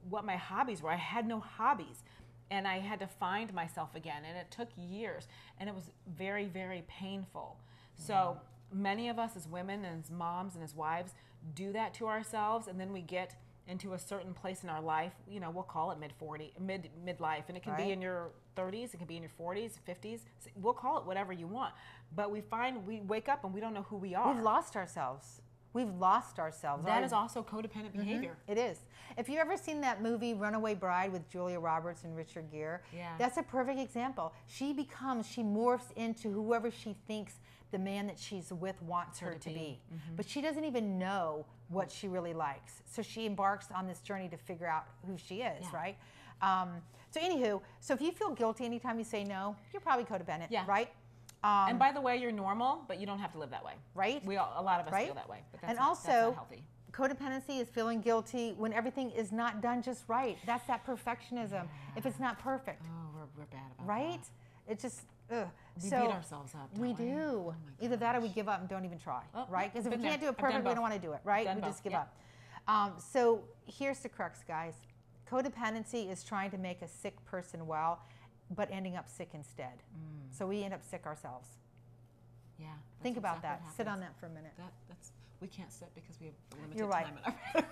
what 0.09 0.25
my 0.25 0.37
hobbies 0.37 0.83
were. 0.83 0.91
I 0.91 0.97
had 0.97 1.27
no 1.27 1.41
hobbies. 1.41 2.03
And 2.49 2.69
I 2.69 2.79
had 2.79 3.01
to 3.01 3.09
find 3.09 3.53
myself 3.53 3.97
again. 3.97 4.23
And 4.29 4.39
it 4.39 4.51
took 4.53 4.69
years. 4.77 5.27
And 5.59 5.69
it 5.69 5.75
was 5.75 5.91
very, 6.17 6.47
very 6.47 6.85
painful. 6.87 7.57
So 7.97 8.39
many 8.73 9.09
of 9.09 9.19
us 9.19 9.37
as 9.37 9.49
women 9.49 9.85
and 9.85 10.05
as 10.05 10.11
moms 10.11 10.55
and 10.55 10.63
as 10.63 10.75
wives 10.75 11.13
do 11.55 11.73
that 11.73 11.93
to 11.95 12.07
ourselves. 12.07 12.69
And 12.69 12.79
then 12.79 12.93
we 12.93 13.01
get 13.01 13.35
into 13.69 13.95
a 13.95 13.99
certain 13.99 14.33
place 14.33 14.63
in 14.63 14.69
our 14.69 14.81
life, 14.81 15.13
you 15.29 15.41
know, 15.41 15.51
we'll 15.51 15.65
call 15.65 15.91
it 15.91 15.99
mid 15.99 16.13
40, 16.13 16.53
mid 16.61 16.89
midlife, 17.05 17.45
and 17.49 17.57
it 17.57 17.63
can 17.63 17.73
Right. 17.73 17.87
be 17.87 17.93
in 17.93 18.01
your 18.01 18.31
30s, 18.55 18.95
it 18.95 18.99
can 18.99 19.07
be 19.07 19.17
in 19.17 19.23
your 19.23 19.33
40s, 19.39 19.79
50s. 19.85 20.27
We'll 20.55 20.75
call 20.75 20.99
it 20.99 21.05
whatever 21.05 21.33
you 21.33 21.47
want. 21.47 21.75
But 22.15 22.31
we 22.31 22.41
find 22.41 22.87
we 22.87 23.01
wake 23.01 23.29
up 23.29 23.45
and 23.45 23.53
we 23.53 23.61
don't 23.61 23.75
know 23.75 23.83
who 23.83 23.97
we 23.97 24.15
are. 24.15 24.33
We've 24.33 24.43
lost 24.43 24.77
ourselves. 24.77 25.43
We've 25.73 25.93
lost 25.95 26.39
ourselves. 26.39 26.87
that 26.87 27.05
is 27.05 27.13
also 27.13 27.43
codependent 27.43 27.91
mm-hmm. 27.91 27.99
behavior. 27.99 28.39
It 28.49 28.57
is. 28.57 28.79
If 29.19 29.29
you've 29.29 29.41
ever 29.41 29.59
seen 29.59 29.83
that 29.83 30.01
movie 30.01 30.33
Runaway 30.33 30.75
Bride 30.75 31.13
with 31.13 31.29
Julia 31.29 31.61
Roberts 31.61 32.05
and 32.05 32.17
Richard 32.17 32.51
Gere, 32.51 32.79
Yeah. 32.95 33.15
that's 33.19 33.37
a 33.37 33.43
perfect 33.43 33.79
example. 33.79 34.33
She 34.47 34.73
becomes, 34.73 35.27
she 35.27 35.43
morphs 35.43 35.93
into 35.95 36.33
whoever 36.33 36.71
she 36.71 36.95
thinks 37.07 37.41
the 37.73 37.79
man 37.79 38.07
that 38.07 38.19
she's 38.19 38.53
with 38.53 38.81
wants 38.83 39.19
her, 39.19 39.33
to 39.33 39.39
to 39.39 39.49
be. 39.49 39.55
be. 39.55 39.81
But 40.17 40.29
she 40.29 40.41
doesn't 40.41 40.65
even 40.65 40.99
know 40.99 41.45
what 41.69 41.91
she 41.91 42.07
really 42.09 42.33
likes. 42.35 42.83
So 42.87 43.03
she 43.03 43.27
embarks 43.27 43.67
on 43.75 43.87
this 43.87 44.01
journey 44.01 44.29
to 44.29 44.37
figure 44.37 44.69
out 44.69 44.85
who 45.07 45.17
she 45.19 45.43
is, 45.43 45.65
Yeah. 45.65 45.77
right? 45.77 45.97
Um, 46.43 46.81
so 47.11 47.21
anywho, 47.21 47.61
so 47.81 47.95
if 47.95 48.01
you 48.01 48.13
feel 48.13 48.31
guilty 48.31 48.65
anytime 48.65 48.99
you 48.99 49.05
say 49.05 49.25
no, 49.25 49.57
you're 49.73 49.81
probably 49.81 50.05
codependent, 50.05 50.47
Yeah. 50.51 50.65
right? 50.69 50.89
Um, 51.43 51.71
And 51.71 51.79
by 51.79 51.93
the 51.93 52.01
way, 52.01 52.17
you're 52.19 52.33
normal, 52.33 52.85
but 52.89 52.99
you 53.01 53.07
don't 53.07 53.19
have 53.19 53.33
to 53.33 53.39
live 53.39 53.51
that 53.51 53.65
way. 53.65 53.75
right? 53.95 54.25
We 54.25 54.37
all, 54.37 54.53
a 54.57 54.63
lot 54.63 54.81
of 54.81 54.87
us 54.87 54.93
Right? 54.93 55.07
feel 55.07 55.15
that 55.15 55.29
way, 55.29 55.43
but 55.51 55.61
that's 55.61 55.71
And 55.71 55.79
not, 55.79 55.95
that's 55.97 56.09
also- 56.09 56.27
not 56.31 56.35
healthy. 56.35 56.63
Codependency 56.93 57.61
is 57.61 57.69
feeling 57.69 58.01
guilty 58.01 58.55
when 58.55 58.73
everything 58.73 59.11
is 59.11 59.31
not 59.31 59.61
done 59.61 59.83
just 59.83 60.09
right. 60.09 60.39
That's 60.47 60.67
that 60.67 60.87
perfectionism. 60.87 61.69
If 61.95 62.07
it's 62.07 62.19
not 62.19 62.39
perfect, 62.39 62.83
Oh, 62.87 63.11
we're, 63.15 63.27
we're 63.43 63.47
bad 63.51 63.71
about 63.75 63.87
right? 63.87 64.23
that. 64.67 64.73
It 64.73 64.79
just, 64.81 65.03
ugh. 65.31 65.47
We 65.83 65.89
so 65.91 66.01
beat 66.03 66.11
ourselves 66.11 66.55
up. 66.55 66.71
we 66.79 66.93
do. 66.95 67.53
Oh 67.53 67.55
Either 67.81 67.97
that 67.97 68.17
or 68.17 68.21
we 68.21 68.29
give 68.29 68.49
up 68.49 68.61
and 68.61 68.69
don't 68.69 68.85
even 68.85 68.99
try, 68.99 69.23
Oh, 69.35 69.47
right? 69.51 69.73
Because 69.73 69.87
if 69.87 69.95
we 69.97 70.03
can't 70.03 70.21
do 70.21 70.29
it 70.29 70.39
perfect, 70.39 70.65
we 70.65 70.73
don't 70.73 70.81
want 70.83 70.95
to 70.95 71.01
do 71.01 71.13
it, 71.13 71.21
right? 71.25 71.47
We 71.55 71.61
both, 71.61 71.71
just 71.71 71.83
give 71.85 71.93
yeah. 71.93 72.01
up. 72.01 72.17
Um, 72.69 72.93
so 72.99 73.45
here's 73.67 73.99
the 74.01 74.09
crux, 74.09 74.41
guys. 74.47 74.75
Codependency 75.31 76.11
is 76.11 76.25
trying 76.25 76.51
to 76.53 76.59
make 76.59 76.83
a 76.83 76.89
sick 76.89 77.23
person 77.27 77.67
well, 77.67 78.01
but 78.55 78.69
ending 78.73 78.97
up 78.97 79.09
sick 79.09 79.31
instead. 79.35 79.83
Mm. 79.95 80.37
So 80.37 80.47
we 80.47 80.63
end 80.65 80.73
up 80.73 80.83
sick 80.83 81.05
ourselves. 81.07 81.49
Yeah. 82.59 82.67
Think 83.03 83.17
about 83.19 83.37
exactly 83.37 83.67
that. 83.69 83.77
Sit 83.77 83.89
on 83.89 84.01
that 84.01 84.19
for 84.19 84.27
a 84.27 84.31
minute. 84.31 84.53
That, 84.57 84.73
that's, 84.89 85.11
we 85.41 85.49
can't 85.49 85.71
sit 85.73 85.89
because 85.95 86.17
we 86.21 86.27
have 86.27 86.35
limited 86.59 86.79
You're 86.79 86.89
right. 86.89 87.05
time 87.05 87.19
in 87.19 87.25
our 87.25 87.63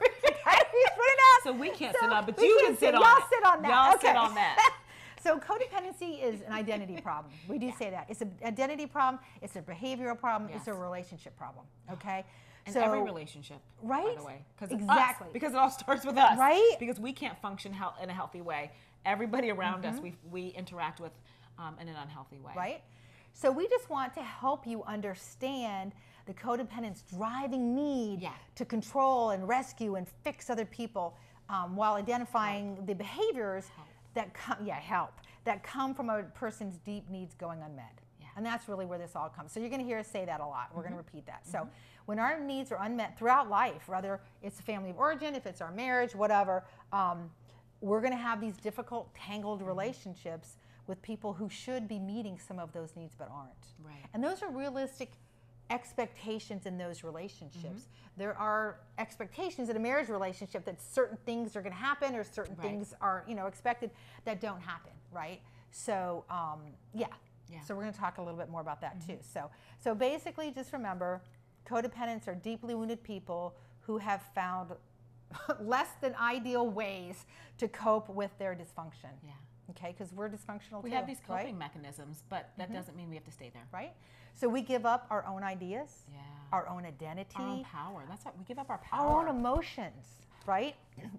He's 0.75 0.91
put 0.91 1.07
it 1.07 1.19
out. 1.19 1.43
So 1.45 1.53
we 1.53 1.71
can't 1.71 1.95
So 1.95 2.01
sit 2.03 2.13
on, 2.13 2.25
but 2.27 2.41
you 2.41 2.61
can 2.67 2.77
sit 2.77 2.95
on 2.95 3.01
Y'all 3.01 3.17
it. 3.19 3.25
sit 3.31 3.45
on 3.45 3.63
that. 3.63 3.71
Y'all 3.71 3.95
okay. 3.95 4.07
sit 4.09 4.17
on 4.17 4.35
that. 4.35 4.75
so 5.25 5.39
codependency 5.39 6.23
is 6.23 6.43
an 6.43 6.53
identity 6.53 7.01
problem. 7.03 7.33
We 7.49 7.59
do 7.59 7.73
say 7.79 7.91
that. 7.91 8.07
It's 8.11 8.21
an 8.21 8.33
identity 8.45 8.87
problem. 8.87 9.21
It's 9.43 9.57
a 9.57 9.63
behavioral 9.63 10.19
problem. 10.19 10.51
It's 10.55 10.69
a 10.69 10.75
relationship 10.75 11.37
problem. 11.37 11.65
Okay. 11.93 12.25
In 12.67 12.73
so 12.73 12.81
every 12.81 13.03
relationship, 13.03 13.59
right? 13.83 14.15
by 14.17 14.21
the 14.21 14.27
way, 14.27 14.45
because 14.57 14.73
Exactly. 14.75 15.29
because 15.33 15.53
it 15.53 15.59
all 15.59 15.69
starts 15.71 16.05
with 16.07 16.17
us, 16.17 16.39
Right? 16.39 16.77
Because 16.79 16.99
we 16.99 17.13
can't 17.13 17.39
function 17.43 17.73
hel- 17.75 17.97
in 18.03 18.09
a 18.09 18.13
healthy 18.15 18.41
way. 18.41 18.71
Everybody 19.05 19.51
around 19.51 19.85
us, 19.85 19.99
we 20.01 20.15
we 20.31 20.49
interact 20.49 20.99
with 21.01 21.13
um, 21.59 21.77
in 21.81 21.89
an 21.89 21.97
unhealthy 21.97 22.39
way, 22.41 22.53
right? 22.57 22.83
So 23.35 23.51
we 23.51 23.69
just 23.69 23.91
want 23.91 24.15
to 24.15 24.23
help 24.23 24.67
you 24.67 24.83
understand 24.85 25.93
the 26.27 26.33
codependent's 26.33 27.03
driving 27.03 27.75
need 27.75 28.23
Yeah. 28.23 28.31
to 28.55 28.65
control 28.65 29.31
and 29.31 29.47
rescue 29.47 29.97
and 29.97 30.07
fix 30.23 30.49
other 30.49 30.65
people 30.65 31.17
um, 31.51 31.77
while 31.77 31.95
identifying 31.95 32.79
the 32.87 32.95
behaviors 32.95 33.67
Help. 33.77 33.89
That 34.15 34.35
come, 34.35 34.57
yeah, 34.65 34.81
help, 34.81 35.13
that 35.45 35.63
come 35.63 35.95
from 35.95 36.11
a 36.11 36.23
person's 36.23 36.79
deep 36.79 37.09
needs 37.11 37.35
going 37.35 37.63
unmet. 37.63 38.01
Yeah. 38.21 38.27
And 38.37 38.45
that's 38.47 38.69
really 38.69 38.87
where 38.87 38.99
this 38.99 39.13
all 39.15 39.29
comes. 39.29 39.53
So 39.53 39.61
you're 39.61 39.69
going 39.69 39.81
to 39.81 39.87
hear 39.87 39.99
us 39.99 40.09
say 40.09 40.25
that 40.25 40.41
a 40.41 40.47
lot. 40.47 40.71
We're 40.75 40.83
going 40.83 40.93
to 40.95 40.99
Mm-hmm. 40.99 41.07
repeat 41.17 41.27
that. 41.27 41.47
So 41.47 41.69
when 42.07 42.19
our 42.19 42.39
needs 42.41 42.71
are 42.73 42.79
unmet 42.83 43.19
throughout 43.19 43.51
life, 43.51 43.89
whether 43.89 44.21
it's 44.43 44.61
a 44.61 44.63
family 44.63 44.91
of 44.91 44.99
origin, 44.99 45.35
if 45.35 45.47
it's 45.47 45.61
our 45.61 45.73
marriage, 45.73 46.15
whatever, 46.15 46.65
um, 46.93 47.31
we're 47.81 48.01
going 48.01 48.13
to 48.13 48.19
have 48.19 48.41
these 48.41 48.57
difficult, 48.57 49.15
tangled 49.15 49.59
Mm-hmm. 49.61 49.69
relationships 49.69 50.57
with 50.87 51.01
people 51.03 51.33
who 51.33 51.49
should 51.49 51.89
be 51.89 51.99
meeting 51.99 52.39
some 52.39 52.59
of 52.59 52.73
those 52.73 52.95
needs 52.95 53.15
but 53.19 53.29
aren't. 53.33 53.67
Right. 53.83 53.95
And 54.13 54.23
those 54.23 54.43
are 54.43 54.51
realistic 54.51 55.13
expectations 55.71 56.67
in 56.67 56.79
those 56.79 57.03
relationships. 57.05 57.65
Mm-hmm. 57.65 58.19
There 58.19 58.37
are 58.39 58.79
expectations 58.99 59.71
in 59.71 59.77
a 59.77 59.81
marriage 59.81 60.09
relationship 60.09 60.65
that 60.67 60.81
certain 60.81 61.17
things 61.25 61.57
are 61.57 61.63
going 61.63 61.73
to 61.73 61.79
happen 61.79 62.15
or 62.15 62.25
certain 62.25 62.57
Right. 62.57 62.69
things 62.69 62.95
are, 63.01 63.25
you 63.27 63.35
know, 63.35 63.47
expected 63.47 63.91
that 64.25 64.41
don't 64.41 64.61
happen, 64.61 64.93
right? 65.13 65.41
So, 65.71 66.25
um, 66.31 66.61
yeah. 66.93 67.07
Yeah. 67.51 67.57
Mm-hmm. 67.57 67.67
So 67.67 67.75
we're 67.75 67.83
going 67.83 67.93
to 67.95 67.99
talk 67.99 68.19
a 68.19 68.23
little 68.23 68.39
bit 68.39 68.49
more 68.49 68.61
about 68.61 68.81
that 68.83 69.05
too. 69.07 69.19
So, 69.21 69.51
so 69.83 69.95
basically, 69.95 70.51
just 70.51 70.73
remember, 70.73 71.21
codependents 71.69 72.29
are 72.29 72.35
deeply 72.35 72.75
wounded 72.75 73.03
people 73.03 73.55
who 73.81 73.99
have 73.99 74.23
found 74.35 74.71
less 75.61 75.89
than 76.01 76.15
ideal 76.17 76.69
ways 76.69 77.27
to 77.59 77.69
cope 77.69 78.09
with 78.09 78.31
their 78.39 78.55
dysfunction. 78.55 79.11
Yeah. 79.25 79.33
Okay, 79.71 79.95
because 79.97 80.13
we're 80.13 80.29
dysfunctional 80.29 80.81
too. 80.81 80.85
We 80.85 80.91
too. 80.91 80.97
have 80.97 81.07
these 81.07 81.21
right? 81.29 81.41
coping 81.41 81.59
mechanisms, 81.59 82.23
but 82.29 82.51
that 82.59 82.73
doesn't 82.73 82.97
mean 82.97 83.09
we 83.09 83.15
have 83.17 83.25
to 83.25 83.31
stay 83.33 83.51
there. 83.53 83.67
right? 83.73 83.93
So 84.35 84.49
we 84.49 84.63
give 84.63 84.85
up 84.85 85.07
our 85.11 85.25
own 85.27 85.43
ideas, 85.43 86.05
Yeah. 86.13 86.19
our 86.53 86.69
own 86.69 86.85
identity, 86.85 87.37
Our 87.39 87.47
own 87.49 87.65
power. 87.65 88.03
That's 88.09 88.25
what 88.25 88.37
we 88.37 88.45
give 88.45 88.59
up 88.59 88.69
our 88.69 88.79
power, 88.79 89.07
our 89.09 89.21
own 89.23 89.29
emotions, 89.37 90.05
right? 90.45 90.75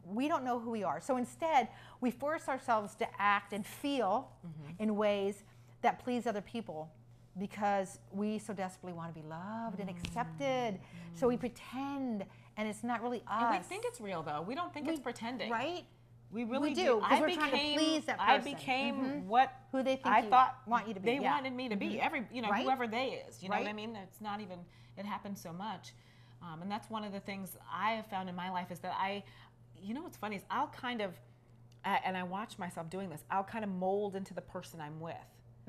We 0.05 0.27
don't 0.27 0.43
know 0.43 0.59
who 0.59 0.69
we 0.71 0.83
are. 0.83 0.99
So 0.99 1.15
instead, 1.17 1.69
we 2.01 2.11
force 2.11 2.47
ourselves 2.49 2.93
to 2.95 3.07
act 3.19 3.53
and 3.53 3.65
feel 3.65 4.31
Mm-hmm. 4.45 4.83
in 4.83 4.95
ways 4.97 5.43
that 5.81 5.99
please 6.03 6.27
other 6.27 6.41
people 6.41 6.91
because 7.37 7.99
we 8.11 8.37
so 8.39 8.53
desperately 8.53 8.93
want 8.93 9.13
to 9.13 9.21
be 9.21 9.25
loved 9.27 9.79
and 9.79 9.89
accepted. 9.89 10.79
So 11.15 11.27
we 11.27 11.37
pretend 11.37 12.25
and 12.57 12.67
it's 12.69 12.83
not 12.83 13.01
really 13.01 13.21
us. 13.27 13.33
Mm-hmm. 13.43 13.53
and 13.53 13.63
we 13.63 13.67
think 13.67 13.83
it's 13.85 13.99
real 13.99 14.23
though. 14.23 14.41
We 14.41 14.55
don't 14.55 14.73
think 14.73 14.87
it's 14.87 14.99
pretending. 14.99 15.49
right? 15.51 15.83
We 16.31 16.43
really 16.43 16.73
do, 16.73 16.99
'cause 17.01 17.11
I 17.11 17.19
we're 17.21 17.27
became, 17.27 17.39
trying 17.49 17.51
to 17.51 17.73
please 17.73 18.05
that 18.05 18.19
I 18.19 18.37
person. 18.37 18.53
became 18.53 18.95
Mhm. 18.95 19.25
what 19.25 19.53
Who 19.71 19.83
they 19.83 19.95
think 19.95 20.07
I 20.07 20.21
thought 20.23 20.57
want 20.67 20.87
you 20.87 20.93
to 20.93 20.99
be. 20.99 21.05
They 21.05 21.19
yeah. 21.19 21.31
wanted 21.31 21.53
me 21.53 21.69
to 21.69 21.75
be. 21.75 21.99
Every 22.01 22.27
you 22.31 22.41
know 22.41 22.49
Right? 22.49 22.63
whoever 22.63 22.87
they 22.87 23.11
is. 23.27 23.41
You 23.41 23.49
know 23.49 23.57
what 23.57 23.67
I 23.67 23.73
mean? 23.73 23.95
It's 23.95 24.19
not 24.21 24.41
even. 24.41 24.65
It 24.97 25.05
happens 25.05 25.39
so 25.41 25.51
much, 25.53 25.93
um, 26.41 26.61
and 26.61 26.71
that's 26.71 26.89
one 26.89 27.03
of 27.03 27.11
the 27.11 27.19
things 27.19 27.57
I 27.71 27.91
have 27.93 28.07
found 28.07 28.27
in 28.29 28.35
my 28.35 28.49
life 28.49 28.71
is 28.71 28.79
that 28.79 28.95
I, 28.97 29.23
you 29.81 29.93
know, 29.93 30.01
what's 30.01 30.17
funny 30.17 30.37
is 30.37 30.45
I'll 30.49 30.67
kind 30.69 31.01
of, 31.01 31.13
uh, 31.83 31.97
and 32.03 32.15
I 32.17 32.23
watch 32.23 32.57
myself 32.57 32.89
doing 32.89 33.09
this. 33.09 33.23
I'll 33.29 33.43
kind 33.43 33.63
of 33.63 33.69
mold 33.69 34.15
into 34.15 34.33
the 34.33 34.41
person 34.41 34.79
I'm 34.81 34.99
with. 35.01 35.15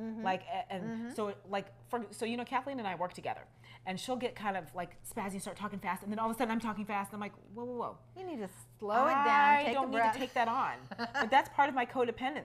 Mm-hmm. 0.01 0.23
Like 0.23 0.43
and 0.71 1.13
so 1.15 1.33
like 1.49 1.67
for 1.89 2.05
so 2.11 2.25
you 2.25 2.37
know 2.37 2.45
Kathleen 2.45 2.79
and 2.79 2.87
I 2.89 2.95
work 2.97 3.13
together, 3.15 3.41
and 3.87 3.99
she'll 3.99 4.17
get 4.17 4.35
kind 4.37 4.57
of 4.57 4.65
like 4.75 4.97
spazzy, 5.05 5.33
and 5.33 5.43
start 5.43 5.57
talking 5.57 5.79
fast, 5.79 6.03
and 6.03 6.13
then 6.13 6.19
all 6.19 6.29
of 6.29 6.35
a 6.37 6.39
sudden 6.39 6.53
I'm 6.53 6.61
talking 6.61 6.85
fast, 6.85 7.13
and 7.13 7.17
I'm 7.17 7.21
like, 7.21 7.33
whoa, 7.55 7.65
whoa, 7.65 7.77
whoa. 7.79 7.99
You 8.19 8.25
need 8.27 8.39
to 8.41 8.49
slow 8.79 9.07
it 9.07 9.13
down. 9.13 9.67
I 9.67 9.73
don't 9.73 9.91
need 9.91 9.97
breath. 9.97 10.13
to 10.15 10.19
take 10.19 10.35
that 10.35 10.49
on. 10.49 10.75
but 10.99 11.31
that's 11.31 11.49
part 11.51 11.69
of 11.69 11.75
my 11.75 11.87
codependent 11.87 12.45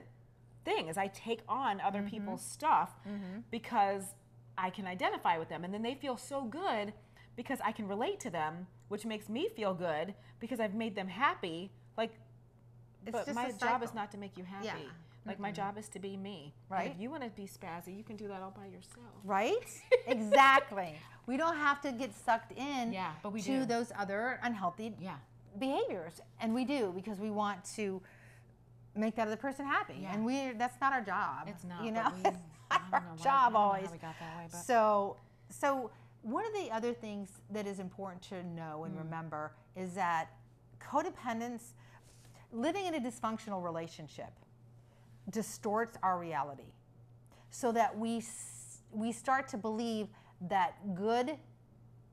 thing 0.64 0.88
is 0.88 0.96
I 0.96 1.08
take 1.08 1.40
on 1.48 1.80
other 1.80 1.98
Mm-hmm. 1.98 2.08
people's 2.08 2.42
stuff 2.42 2.90
because 3.50 4.14
I 4.56 4.70
can 4.70 4.86
identify 4.86 5.38
with 5.38 5.48
them 5.48 5.64
and 5.64 5.72
then 5.74 5.82
they 5.82 5.94
feel 5.94 6.16
so 6.16 6.44
good 6.44 6.92
because 7.36 7.58
I 7.64 7.72
can 7.72 7.88
relate 7.88 8.20
to 8.20 8.30
them, 8.30 8.66
which 8.88 9.04
makes 9.04 9.28
me 9.28 9.48
feel 9.56 9.74
good 9.74 10.14
because 10.40 10.60
I've 10.60 10.74
made 10.74 10.94
them 10.94 11.08
happy. 11.08 11.72
Like 11.96 12.12
It's 13.06 13.12
but 13.12 13.34
my 13.34 13.50
job 13.52 13.82
is 13.82 13.92
not 13.94 14.10
to 14.12 14.18
make 14.18 14.36
you 14.36 14.44
happy. 14.44 14.66
Yeah. 14.66 14.74
Like 15.24 15.38
my 15.38 15.52
job 15.52 15.78
is 15.78 15.88
to 15.90 15.98
be 15.98 16.16
me. 16.16 16.52
And 16.70 16.78
Right. 16.78 16.90
if 16.90 17.00
you 17.00 17.10
want 17.10 17.22
to 17.22 17.30
be 17.30 17.46
spazzy, 17.46 17.96
you 17.96 18.02
can 18.02 18.16
do 18.16 18.26
that 18.28 18.42
all 18.42 18.50
by 18.50 18.66
yourself. 18.66 19.06
Right? 19.24 19.64
exactly. 20.06 20.94
We 21.26 21.36
don't 21.36 21.56
have 21.56 21.80
to 21.82 21.92
get 21.92 22.12
sucked 22.14 22.52
in 22.52 22.92
Yeah, 22.92 23.12
but 23.22 23.32
we 23.32 23.40
to 23.42 23.60
do. 23.60 23.64
those 23.64 23.92
other 23.96 24.40
unhealthy 24.42 24.94
Yeah. 24.98 25.16
behaviors. 25.58 26.20
And 26.40 26.52
we 26.52 26.64
do 26.64 26.92
because 26.94 27.20
we 27.20 27.30
want 27.30 27.64
to 27.76 28.02
make 28.96 29.14
that 29.16 29.26
other 29.28 29.36
person 29.36 29.64
happy. 29.64 29.98
Yeah. 30.02 30.12
And 30.12 30.24
we 30.24 30.52
that's 30.52 30.80
not 30.80 30.92
our 30.92 31.02
job. 31.02 31.46
It's 31.46 31.64
not. 31.64 31.84
You 31.84 31.92
know, 31.92 32.12
we- 32.24 32.30
it's 32.30 32.38
not 32.70 32.82
our 32.92 33.00
know 33.00 33.06
why- 33.16 33.22
job 33.22 33.52
don't 33.52 33.52
know 33.52 33.58
how 33.58 33.64
always. 33.66 33.90
we 33.92 33.98
got 33.98 34.14
that 34.18 34.36
way, 34.38 34.48
but- 34.50 34.58
So 34.58 35.16
so 35.50 35.90
one 36.22 36.44
of 36.46 36.52
the 36.54 36.70
other 36.70 36.92
things 36.94 37.28
that 37.50 37.66
is 37.66 37.78
important 37.78 38.22
to 38.22 38.42
know 38.44 38.84
and 38.84 38.94
hmm. 38.94 39.00
remember 39.04 39.52
is 39.76 39.94
that 39.94 40.30
codependence 40.80 41.74
living 42.52 42.86
in 42.86 42.94
a 42.94 43.00
dysfunctional 43.00 43.62
relationship 43.62 44.30
distorts 45.30 45.96
our 46.02 46.18
reality 46.18 46.72
so 47.50 47.72
that 47.72 47.96
we 47.96 48.22
we 48.90 49.12
start 49.12 49.48
to 49.48 49.56
believe 49.56 50.08
that 50.48 50.94
good 50.94 51.36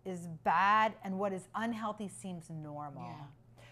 is 0.06 0.28
bad 0.44 0.94
and 1.04 1.18
what 1.18 1.34
is 1.34 1.48
unhealthy 1.56 2.08
seems 2.08 2.50
normal. 2.50 3.04
Yeah. 3.06 3.26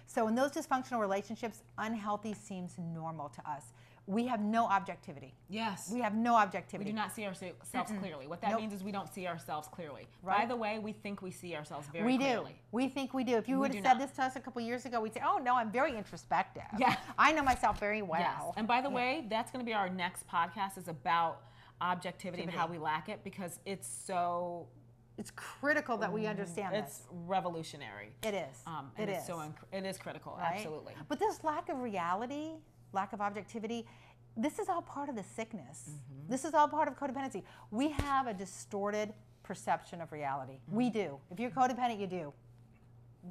So 0.06 0.28
in 0.28 0.36
those 0.36 0.52
dysfunctional 0.52 1.00
relationships, 1.00 1.63
unhealthy 1.78 2.34
seems 2.34 2.78
normal 2.78 3.30
to 3.30 3.50
us. 3.50 3.63
We 4.07 4.25
have 4.27 4.39
no 4.39 4.65
objectivity. 4.65 5.35
Yes. 5.49 5.89
We 5.91 5.99
have 5.99 6.15
no 6.15 6.33
objectivity. 6.35 6.89
We 6.89 6.91
do 6.91 6.95
not 6.95 7.13
see 7.13 7.25
ourselves 7.25 7.91
clearly. 7.99 8.25
What 8.25 8.39
that 8.41 8.51
Nope. 8.51 8.61
means 8.61 8.73
is 8.73 8.81
we 8.83 8.93
don't 8.93 9.09
see 9.13 9.27
ourselves 9.27 9.67
clearly. 9.67 10.07
By 10.23 10.29
Right. 10.37 10.47
the 10.47 10.55
way, 10.55 10.79
we 10.79 10.93
think 10.93 11.21
we 11.21 11.29
see 11.29 11.55
ourselves 11.55 11.87
very 11.89 12.05
we 12.05 12.17
do. 12.17 12.23
clearly. 12.23 12.55
We 12.71 12.87
think 12.87 13.13
we 13.13 13.25
do. 13.25 13.35
If 13.35 13.49
you 13.49 13.55
We 13.55 13.61
would 13.61 13.75
have 13.75 13.83
said 13.83 13.93
not. 13.95 13.99
this 14.07 14.11
to 14.15 14.23
us 14.23 14.35
a 14.37 14.39
couple 14.39 14.61
years 14.61 14.85
ago, 14.85 15.01
we'd 15.01 15.13
say, 15.13 15.21
"Oh 15.25 15.37
no, 15.39 15.55
I'm 15.55 15.69
very 15.71 15.95
introspective. 15.97 16.63
Yeah. 16.77 16.95
I 17.17 17.33
know 17.33 17.43
myself 17.43 17.79
very 17.79 18.01
well." 18.01 18.21
Yes. 18.21 18.53
And 18.55 18.65
by 18.67 18.79
the 18.81 18.89
way, 18.89 19.25
that's 19.29 19.51
going 19.51 19.59
to 19.63 19.65
be 19.69 19.73
our 19.73 19.89
next 19.89 20.25
podcast 20.27 20.77
is 20.77 20.87
about 20.87 21.41
objectivity 21.81 22.43
and 22.43 22.51
how 22.51 22.65
we 22.67 22.77
lack 22.77 23.09
it 23.09 23.23
because 23.25 23.59
it's 23.65 23.87
so 23.87 24.67
It's 25.17 25.31
critical 25.31 25.97
that 25.97 26.13
we 26.13 26.27
understand 26.27 26.75
it's 26.75 26.99
this. 26.99 27.07
revolutionary. 27.11 28.13
It 28.23 28.33
is. 28.35 28.63
Um, 28.65 28.91
and 28.97 29.09
it 29.09 29.13
it's 29.13 29.21
is. 29.23 29.27
so 29.27 29.37
inc- 29.37 29.63
it 29.71 29.83
is 29.85 29.97
critical. 29.97 30.35
right? 30.39 30.53
Absolutely. 30.55 30.93
But 31.07 31.19
this 31.19 31.43
lack 31.43 31.69
of 31.69 31.79
reality, 31.79 32.53
lack 32.97 33.13
of 33.13 33.21
objectivity, 33.21 33.86
this 34.36 34.60
is 34.60 34.67
all 34.69 34.81
part 34.81 35.07
of 35.10 35.15
the 35.15 35.23
sickness. 35.23 35.77
Mm-hmm. 35.89 36.31
This 36.31 36.43
is 36.45 36.53
all 36.53 36.67
part 36.67 36.88
of 36.88 36.95
codependency. 36.99 37.43
We 37.71 37.89
have 37.91 38.27
a 38.27 38.33
distorted 38.33 39.13
perception 39.43 40.01
of 40.01 40.12
reality. 40.12 40.53
Mm-hmm. 40.67 40.75
We 40.75 40.89
do. 40.89 41.17
If 41.31 41.39
you're 41.39 41.51
codependent, 41.51 41.99
you 41.99 42.07
do. 42.07 42.33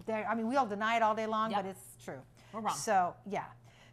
There, 0.07 0.27
I 0.31 0.35
mean, 0.35 0.49
we 0.49 0.57
all 0.57 0.67
deny 0.67 0.97
it 0.97 1.03
all 1.03 1.15
day 1.15 1.27
long, 1.27 1.51
Yep. 1.51 1.63
but 1.63 1.69
it's 1.71 2.05
true. 2.05 2.21
We're 2.53 2.61
wrong. 2.61 2.75
So, 2.75 3.15
yeah. 3.29 3.45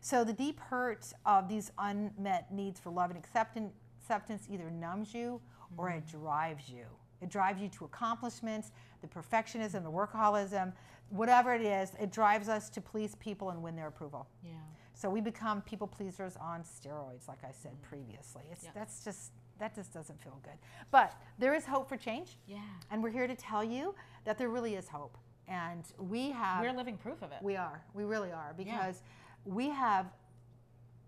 So 0.02 0.24
the 0.24 0.34
deep 0.34 0.60
hurt 0.60 1.06
of 1.26 1.48
these 1.48 1.72
unmet 1.78 2.52
needs 2.54 2.80
for 2.80 2.90
love 2.92 3.10
and 3.10 3.18
acceptance, 3.18 3.74
acceptance 4.02 4.48
either 4.50 4.70
numbs 4.70 5.14
you 5.14 5.42
or 5.78 5.90
it 5.90 6.06
Mm-hmm. 6.06 6.20
drives 6.24 6.70
you. 6.70 6.86
It 7.22 7.30
drives 7.30 7.62
you 7.62 7.70
to 7.70 7.86
accomplishments, 7.86 8.72
the 9.02 9.08
perfectionism, 9.08 9.84
the 9.84 9.92
workaholism, 9.92 10.74
whatever 11.10 11.54
it 11.54 11.62
is, 11.62 11.92
it 12.00 12.12
drives 12.12 12.50
us 12.50 12.70
to 12.72 12.82
please 12.82 13.16
people 13.16 13.50
and 13.52 13.64
win 13.64 13.76
their 13.78 13.88
approval. 13.88 14.28
Yeah. 14.44 14.52
So 14.94 15.10
we 15.10 15.22
become 15.22 15.62
people 15.62 15.88
pleasers 15.88 16.38
on 16.38 16.64
steroids, 16.64 17.28
like 17.28 17.44
I 17.44 17.52
said 17.52 17.74
mm. 17.74 17.82
previously. 17.82 18.44
It's, 18.52 18.64
Yeah. 18.64 18.70
That's 18.76 19.04
just, 19.04 19.32
that 19.60 19.76
just 19.76 19.94
doesn't 19.94 20.22
feel 20.22 20.40
good. 20.44 20.58
But 20.92 21.14
there 21.40 21.54
is 21.54 21.66
hope 21.66 21.90
for 21.90 21.98
change. 21.98 22.38
Yeah. 22.48 22.60
And 22.92 23.02
we're 23.02 23.12
here 23.12 23.28
to 23.28 23.36
tell 23.36 23.64
you 23.64 23.96
that 24.26 24.38
there 24.38 24.50
really 24.50 24.76
is 24.76 24.88
hope. 24.88 25.18
And 25.48 25.84
we 25.98 26.32
have 26.32 26.62
We're 26.62 26.74
living 26.74 26.98
proof 26.98 27.22
of 27.22 27.32
it. 27.32 27.40
we 27.42 27.56
are. 27.58 27.84
We 27.94 28.06
really 28.06 28.32
are 28.32 28.54
because 28.58 29.02
we 29.46 29.70
have 29.70 30.08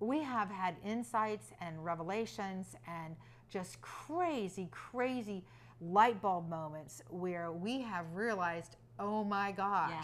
we 0.01 0.21
have 0.21 0.49
had 0.49 0.75
insights 0.83 1.51
and 1.61 1.83
revelations 1.83 2.75
and 2.85 3.15
just 3.49 3.81
crazy, 3.81 4.67
crazy 4.71 5.43
light 5.79 6.21
bulb 6.21 6.49
moments 6.49 7.01
where 7.09 7.51
we 7.51 7.81
have 7.81 8.05
realized, 8.13 8.75
oh 8.99 9.23
my 9.23 9.51
gosh, 9.51 9.91
Yeah. 9.91 10.03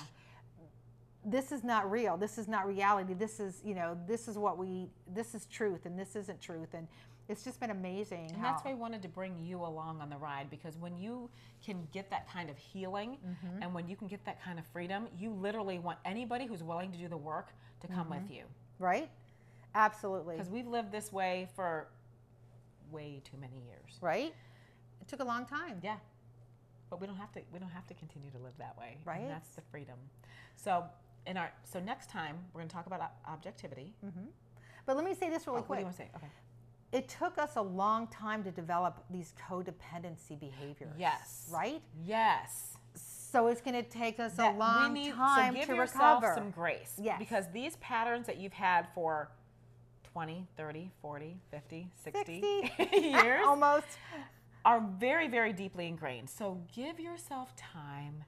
This 1.25 1.51
is 1.51 1.63
not 1.63 1.89
real. 1.91 2.17
This 2.17 2.37
is 2.37 2.47
not 2.47 2.67
reality. 2.67 3.13
This 3.13 3.39
is, 3.39 3.61
you 3.63 3.75
know, 3.75 3.97
this 4.07 4.27
is 4.27 4.37
what 4.37 4.57
we 4.57 4.87
this 5.13 5.35
is 5.35 5.45
truth 5.45 5.85
and 5.85 5.97
this 5.97 6.15
isn't 6.15 6.41
truth. 6.41 6.73
And 6.73 6.87
it's 7.29 7.43
just 7.43 7.59
been 7.59 7.69
amazing. 7.69 8.31
And 8.33 8.43
that's 8.43 8.63
why 8.65 8.71
I 8.71 8.73
wanted 8.73 9.01
to 9.03 9.07
bring 9.07 9.37
you 9.39 9.59
along 9.63 10.01
on 10.01 10.09
the 10.09 10.17
ride 10.17 10.49
because 10.49 10.77
when 10.77 10.97
you 10.97 11.29
can 11.63 11.87
get 11.93 12.09
that 12.09 12.27
kind 12.31 12.49
of 12.49 12.57
healing 12.57 13.17
Mm-hmm. 13.25 13.61
and 13.63 13.73
when 13.73 13.87
you 13.87 13.95
can 13.95 14.07
get 14.07 14.25
that 14.25 14.43
kind 14.43 14.57
of 14.59 14.65
freedom, 14.67 15.07
you 15.17 15.29
literally 15.31 15.77
want 15.79 15.99
anybody 16.05 16.45
who's 16.47 16.63
willing 16.63 16.91
to 16.91 16.97
do 16.97 17.07
the 17.07 17.17
work 17.17 17.49
to 17.81 17.87
come 17.87 18.07
Mm-hmm. 18.07 18.23
with 18.23 18.31
you. 18.31 18.43
right? 18.79 19.09
Absolutely. 19.75 20.35
Because 20.35 20.49
we've 20.51 20.67
lived 20.67 20.91
this 20.91 21.13
way 21.13 21.47
for 21.55 21.87
way 22.91 23.21
too 23.23 23.37
many 23.39 23.57
years. 23.67 23.97
Right? 24.01 24.33
It 25.01 25.07
took 25.07 25.19
a 25.21 25.23
long 25.25 25.45
time. 25.45 25.79
Yeah. 25.83 25.97
But 26.89 26.99
we 26.99 27.07
don't 27.07 27.15
have 27.15 27.31
to 27.33 27.41
we 27.53 27.59
don't 27.59 27.69
have 27.71 27.87
to 27.87 27.93
continue 27.93 28.31
to 28.31 28.37
live 28.39 28.53
that 28.57 28.77
way. 28.77 28.97
Right. 29.05 29.21
And 29.21 29.29
that's 29.29 29.49
the 29.55 29.61
freedom. 29.71 29.95
So 30.57 30.83
in 31.27 31.37
our 31.37 31.51
so 31.63 31.79
next 31.79 32.09
time 32.09 32.37
we're 32.53 32.61
going 32.61 32.69
to 32.69 32.75
talk 32.75 32.87
about 32.87 33.01
objectivity. 33.27 33.93
Mm-hmm. 34.05 34.25
But 34.85 34.95
let 34.95 35.05
me 35.05 35.13
say 35.13 35.29
this 35.29 35.45
really 35.47 35.59
Oh, 35.59 35.63
what 35.67 35.75
do 35.75 35.81
you 35.81 35.85
want 35.85 35.97
to 35.97 36.03
say? 36.03 36.09
Okay. 36.15 36.27
it 36.91 37.07
took 37.07 37.37
us 37.37 37.55
a 37.55 37.61
long 37.61 38.07
time 38.07 38.43
to 38.43 38.51
develop 38.51 39.03
these 39.09 39.33
codependency 39.49 40.39
behaviors. 40.39 40.95
Yes. 40.97 41.47
Right? 41.51 41.81
Yes. 42.05 42.77
So 42.95 43.47
it's 43.47 43.61
going 43.61 43.75
to 43.81 43.89
take 43.89 44.19
us 44.19 44.33
That 44.33 44.55
a 44.55 44.57
long 44.57 44.93
we 44.93 45.03
need, 45.05 45.13
time 45.13 45.53
so 45.53 45.59
give 45.59 45.69
to 45.69 45.75
yourself 45.75 46.21
recover. 46.21 46.35
some 46.39 46.51
grace. 46.51 46.93
Yes. 47.01 47.17
Because 47.19 47.45
these 47.53 47.77
patterns 47.77 48.27
that 48.27 48.37
you've 48.37 48.51
had 48.51 48.87
for 48.93 49.29
20, 50.11 50.45
30, 50.57 50.91
40, 51.01 51.37
50, 51.51 51.87
60, 52.03 52.71
60. 52.77 52.97
years 52.97 53.41
Almost. 53.47 53.85
are 54.65 54.83
very, 54.99 55.29
very 55.29 55.53
deeply 55.53 55.87
ingrained. 55.87 56.29
So 56.29 56.59
give 56.75 56.99
yourself 56.99 57.55
time. 57.55 58.25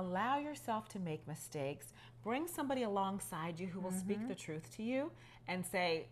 Allow 0.00 0.38
yourself 0.38 0.88
to 0.90 0.98
make 0.98 1.26
mistakes. 1.26 1.86
Bring 2.22 2.46
somebody 2.46 2.82
alongside 2.84 3.58
you 3.58 3.66
who 3.66 3.80
will 3.80 3.90
Mm-hmm. 3.90 3.98
speak 4.00 4.28
the 4.28 4.34
truth 4.34 4.74
to 4.76 4.82
you 4.82 5.10
and 5.48 5.64
say, 5.64 6.06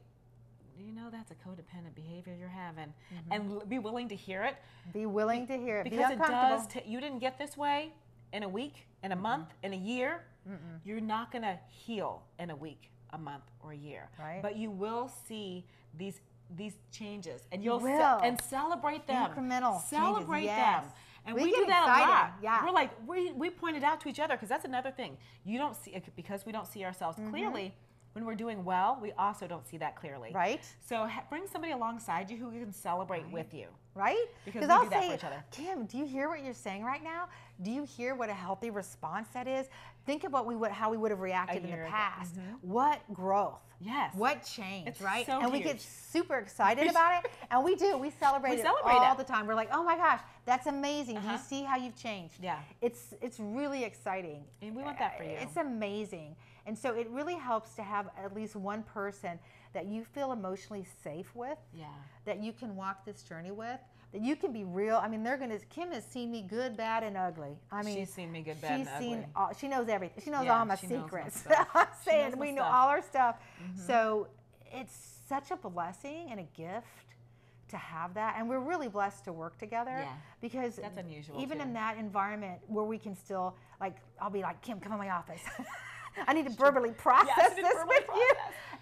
you 0.78 0.90
know, 0.92 1.08
that's 1.10 1.30
a 1.30 1.34
codependent 1.34 1.94
behavior 1.94 2.34
you're 2.38 2.48
having. 2.48 2.86
Mm-hmm. 2.86 3.32
And 3.32 3.52
l- 3.52 3.62
be 3.68 3.78
willing 3.78 4.08
to 4.08 4.16
hear 4.16 4.42
it 4.42 4.56
Be 4.92 5.06
willing 5.06 5.46
to 5.48 5.56
hear 5.56 5.78
it. 5.80 5.84
Be 5.84 5.90
because 5.90 6.12
it 6.12 6.18
does. 6.18 6.66
T- 6.66 6.82
you 6.86 7.00
didn't 7.00 7.18
get 7.20 7.38
this 7.38 7.56
way 7.56 7.92
in 8.32 8.42
a 8.42 8.48
week, 8.48 8.86
in 9.04 9.12
a 9.12 9.16
month, 9.16 9.48
in 9.62 9.72
a 9.72 9.76
year. 9.76 10.22
You're 10.84 11.00
not 11.00 11.32
going 11.32 11.42
to 11.42 11.58
heal 11.68 12.22
in 12.38 12.50
a 12.50 12.56
week, 12.56 12.90
a 13.14 13.18
month, 13.18 13.44
or 13.62 13.72
a 13.72 13.76
year. 13.76 14.10
Right. 14.18 14.40
But 14.42 14.56
you 14.56 14.70
will 14.70 15.10
see 15.28 15.64
these 15.96 16.20
these 16.54 16.74
changes, 16.92 17.40
and 17.50 17.64
You 17.64 17.70
you'll 17.70 17.80
ce- 17.80 18.20
and 18.22 18.38
celebrate 18.42 19.06
them. 19.06 19.30
Incremental 19.30 19.72
changes, 19.76 19.88
Celebrate 19.88 20.44
yes. 20.44 20.82
them. 20.84 20.92
And 21.26 21.34
We 21.36 21.44
we, 21.44 21.50
get 21.50 21.56
do 21.60 21.66
that 21.66 21.84
excited, 21.86 22.06
a 22.06 22.10
lot. 22.10 22.32
yeah. 22.42 22.64
We're 22.64 22.72
like 22.72 22.90
we 23.08 23.32
we 23.32 23.50
point 23.50 23.76
it 23.76 23.82
out 23.84 24.00
to 24.02 24.08
each 24.08 24.20
other 24.20 24.34
because 24.34 24.48
that's 24.48 24.64
another 24.64 24.90
thing. 24.90 25.16
You 25.44 25.58
don't 25.58 25.74
see 25.76 26.00
because 26.16 26.44
we 26.46 26.52
don't 26.52 26.66
see 26.66 26.84
ourselves 26.84 27.18
Mm-hmm. 27.18 27.30
clearly. 27.30 27.74
When 28.14 28.24
we're 28.24 28.34
doing 28.36 28.64
well, 28.64 28.98
we 29.02 29.10
also 29.12 29.46
don't 29.46 29.66
see 29.66 29.76
that 29.78 29.96
clearly. 29.96 30.30
Right? 30.32 30.60
So 30.86 31.08
bring 31.30 31.46
somebody 31.50 31.72
alongside 31.72 32.30
you 32.30 32.36
who 32.36 32.50
can 32.50 32.72
celebrate 32.72 33.28
with 33.30 33.52
you. 33.52 33.66
Right? 33.96 34.16
Because 34.44 34.62
we 34.62 34.66
I'll 34.72 34.84
do 34.84 34.90
that 34.90 35.02
say, 35.02 35.08
for 35.10 35.14
each 35.14 35.24
other. 35.24 35.44
Kim, 35.50 35.84
do 35.86 35.98
you 35.98 36.04
hear 36.06 36.28
what 36.28 36.42
you're 36.44 36.54
saying 36.54 36.84
right 36.84 37.02
now? 37.02 37.28
Do 37.62 37.70
you 37.70 37.84
hear 37.84 38.14
what 38.14 38.28
a 38.28 38.32
healthy 38.34 38.70
response 38.70 39.28
that 39.34 39.46
is? 39.48 39.66
Think 40.06 40.24
of 40.24 40.32
what 40.32 40.46
we 40.46 40.54
would, 40.56 40.70
how 40.70 40.90
we 40.90 40.96
would 40.96 41.10
have 41.10 41.20
reacted 41.20 41.64
in 41.64 41.70
the 41.70 41.76
past. 41.88 42.34
What 42.62 43.00
growth? 43.12 43.60
Yes. 43.80 44.14
What 44.14 44.44
change, 44.44 44.88
It's 44.88 45.00
right? 45.00 45.26
so 45.26 45.40
and 45.40 45.52
we 45.52 45.60
get 45.60 45.80
super 45.80 46.36
excited 46.44 46.88
about 46.88 47.24
it, 47.24 47.30
and 47.50 47.62
we 47.64 47.74
do. 47.74 47.98
We 47.98 48.10
celebrate, 48.10 48.50
We 48.52 48.56
it 48.56 48.62
celebrate 48.62 48.94
all 48.94 49.12
it. 49.12 49.18
the 49.18 49.24
time. 49.24 49.46
We're 49.46 49.54
like, 49.56 49.68
oh 49.72 49.82
my 49.84 49.96
gosh, 49.96 50.20
that's 50.46 50.66
amazing. 50.66 51.16
Do 51.16 51.22
you 51.22 51.28
Uh-huh. 51.28 51.38
see 51.38 51.62
how 51.64 51.76
you've 51.76 51.96
changed? 51.96 52.34
Yeah. 52.42 52.58
It's 52.80 53.14
it's 53.20 53.38
really 53.40 53.84
exciting. 53.84 54.44
And 54.62 54.74
we 54.74 54.82
want 54.82 54.98
that 55.00 55.18
for 55.18 55.24
you. 55.24 55.30
It's 55.38 55.56
amazing, 55.56 56.34
and 56.66 56.78
so 56.78 56.94
it 56.94 57.08
really 57.10 57.34
helps 57.36 57.74
to 57.74 57.82
have 57.82 58.08
at 58.22 58.34
least 58.34 58.56
one 58.56 58.82
person 58.82 59.38
that 59.72 59.86
you 59.86 60.04
feel 60.04 60.32
emotionally 60.32 60.86
safe 61.02 61.34
with, 61.34 61.58
Yeah. 61.74 61.86
that 62.24 62.42
you 62.42 62.52
can 62.52 62.76
walk 62.76 63.04
this 63.04 63.22
journey 63.22 63.50
with. 63.50 63.80
That 64.12 64.22
you 64.22 64.36
can 64.36 64.52
be 64.52 64.62
real. 64.62 64.96
I 64.96 65.08
mean, 65.08 65.24
they're 65.24 65.36
gonna. 65.36 65.58
Kim 65.70 65.90
has 65.90 66.04
seen 66.06 66.30
me 66.30 66.42
good, 66.42 66.76
bad, 66.76 67.02
and 67.02 67.16
ugly. 67.16 67.58
I 67.72 67.82
mean, 67.82 67.96
She's 67.96 68.12
seen 68.14 68.30
me 68.30 68.42
good, 68.42 68.60
bad, 68.60 68.78
she's 68.78 68.86
and 68.86 69.02
seen. 69.02 69.14
ugly. 69.18 69.28
All, 69.34 69.52
she 69.58 69.66
knows 69.66 69.88
everything. 69.88 70.22
She 70.22 70.30
knows 70.30 70.44
Yeah, 70.44 70.56
all 70.60 70.64
my 70.64 70.76
she 70.76 70.86
knows 70.86 71.10
my 71.10 71.28
secrets. 71.28 71.44
I'm 71.74 71.86
saying 72.04 72.38
we 72.38 72.52
know 72.52 72.62
stuff. 72.62 72.72
all 72.72 72.88
our 72.90 73.02
stuff. 73.02 73.36
Mm-hmm. 73.60 73.80
So 73.88 74.28
it's 74.72 74.96
such 75.28 75.50
a 75.50 75.56
blessing 75.56 76.28
and 76.30 76.38
a 76.38 76.44
gift 76.56 76.86
to 77.70 77.76
have 77.76 78.14
that, 78.14 78.36
and 78.38 78.48
we're 78.48 78.60
really 78.60 78.86
blessed 78.86 79.24
to 79.24 79.32
work 79.32 79.58
together 79.58 79.98
Yeah. 79.98 80.12
because 80.40 80.76
That's 80.76 80.96
unusual, 80.96 81.40
Even 81.42 81.58
too. 81.58 81.64
in 81.64 81.72
that 81.72 81.96
environment 81.98 82.60
where 82.68 82.84
we 82.84 82.98
can 82.98 83.16
still 83.16 83.56
like, 83.80 83.96
I'll 84.20 84.30
be 84.30 84.42
like, 84.42 84.62
Kim, 84.62 84.78
come 84.78 84.92
in 84.92 84.98
my 84.98 85.10
office. 85.10 85.40
I 86.26 86.32
need 86.32 86.46
to 86.46 86.52
verbally 86.52 86.90
process 86.90 87.34
Yes, 87.36 87.50
you 87.56 87.62
need 87.62 87.68
to 87.68 87.74
this 87.74 87.78
verbally 87.78 88.04
with 88.08 88.16
you, 88.16 88.30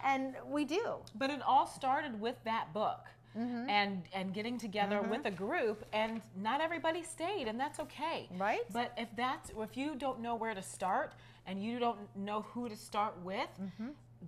and 0.04 0.34
we 0.48 0.64
do. 0.64 0.96
But 1.14 1.30
it 1.30 1.40
all 1.42 1.66
started 1.66 2.20
with 2.20 2.36
that 2.44 2.72
book. 2.72 3.06
Mm-hmm. 3.38 3.70
And 3.70 4.02
and 4.12 4.34
getting 4.34 4.58
together 4.58 5.00
with 5.00 5.24
a 5.24 5.30
group, 5.30 5.86
and 5.94 6.20
not 6.36 6.60
everybody 6.60 7.02
stayed, 7.02 7.48
and 7.48 7.58
that's 7.58 7.80
okay. 7.80 8.28
Right. 8.36 8.60
But 8.70 8.92
if 8.98 9.08
that's 9.16 9.50
if 9.56 9.74
you 9.74 9.94
don't 9.96 10.20
know 10.20 10.34
where 10.34 10.54
to 10.54 10.60
start, 10.60 11.14
and 11.46 11.62
you 11.62 11.78
don't 11.78 11.98
know 12.14 12.42
who 12.52 12.68
to 12.68 12.76
start 12.76 13.14
with, 13.24 13.48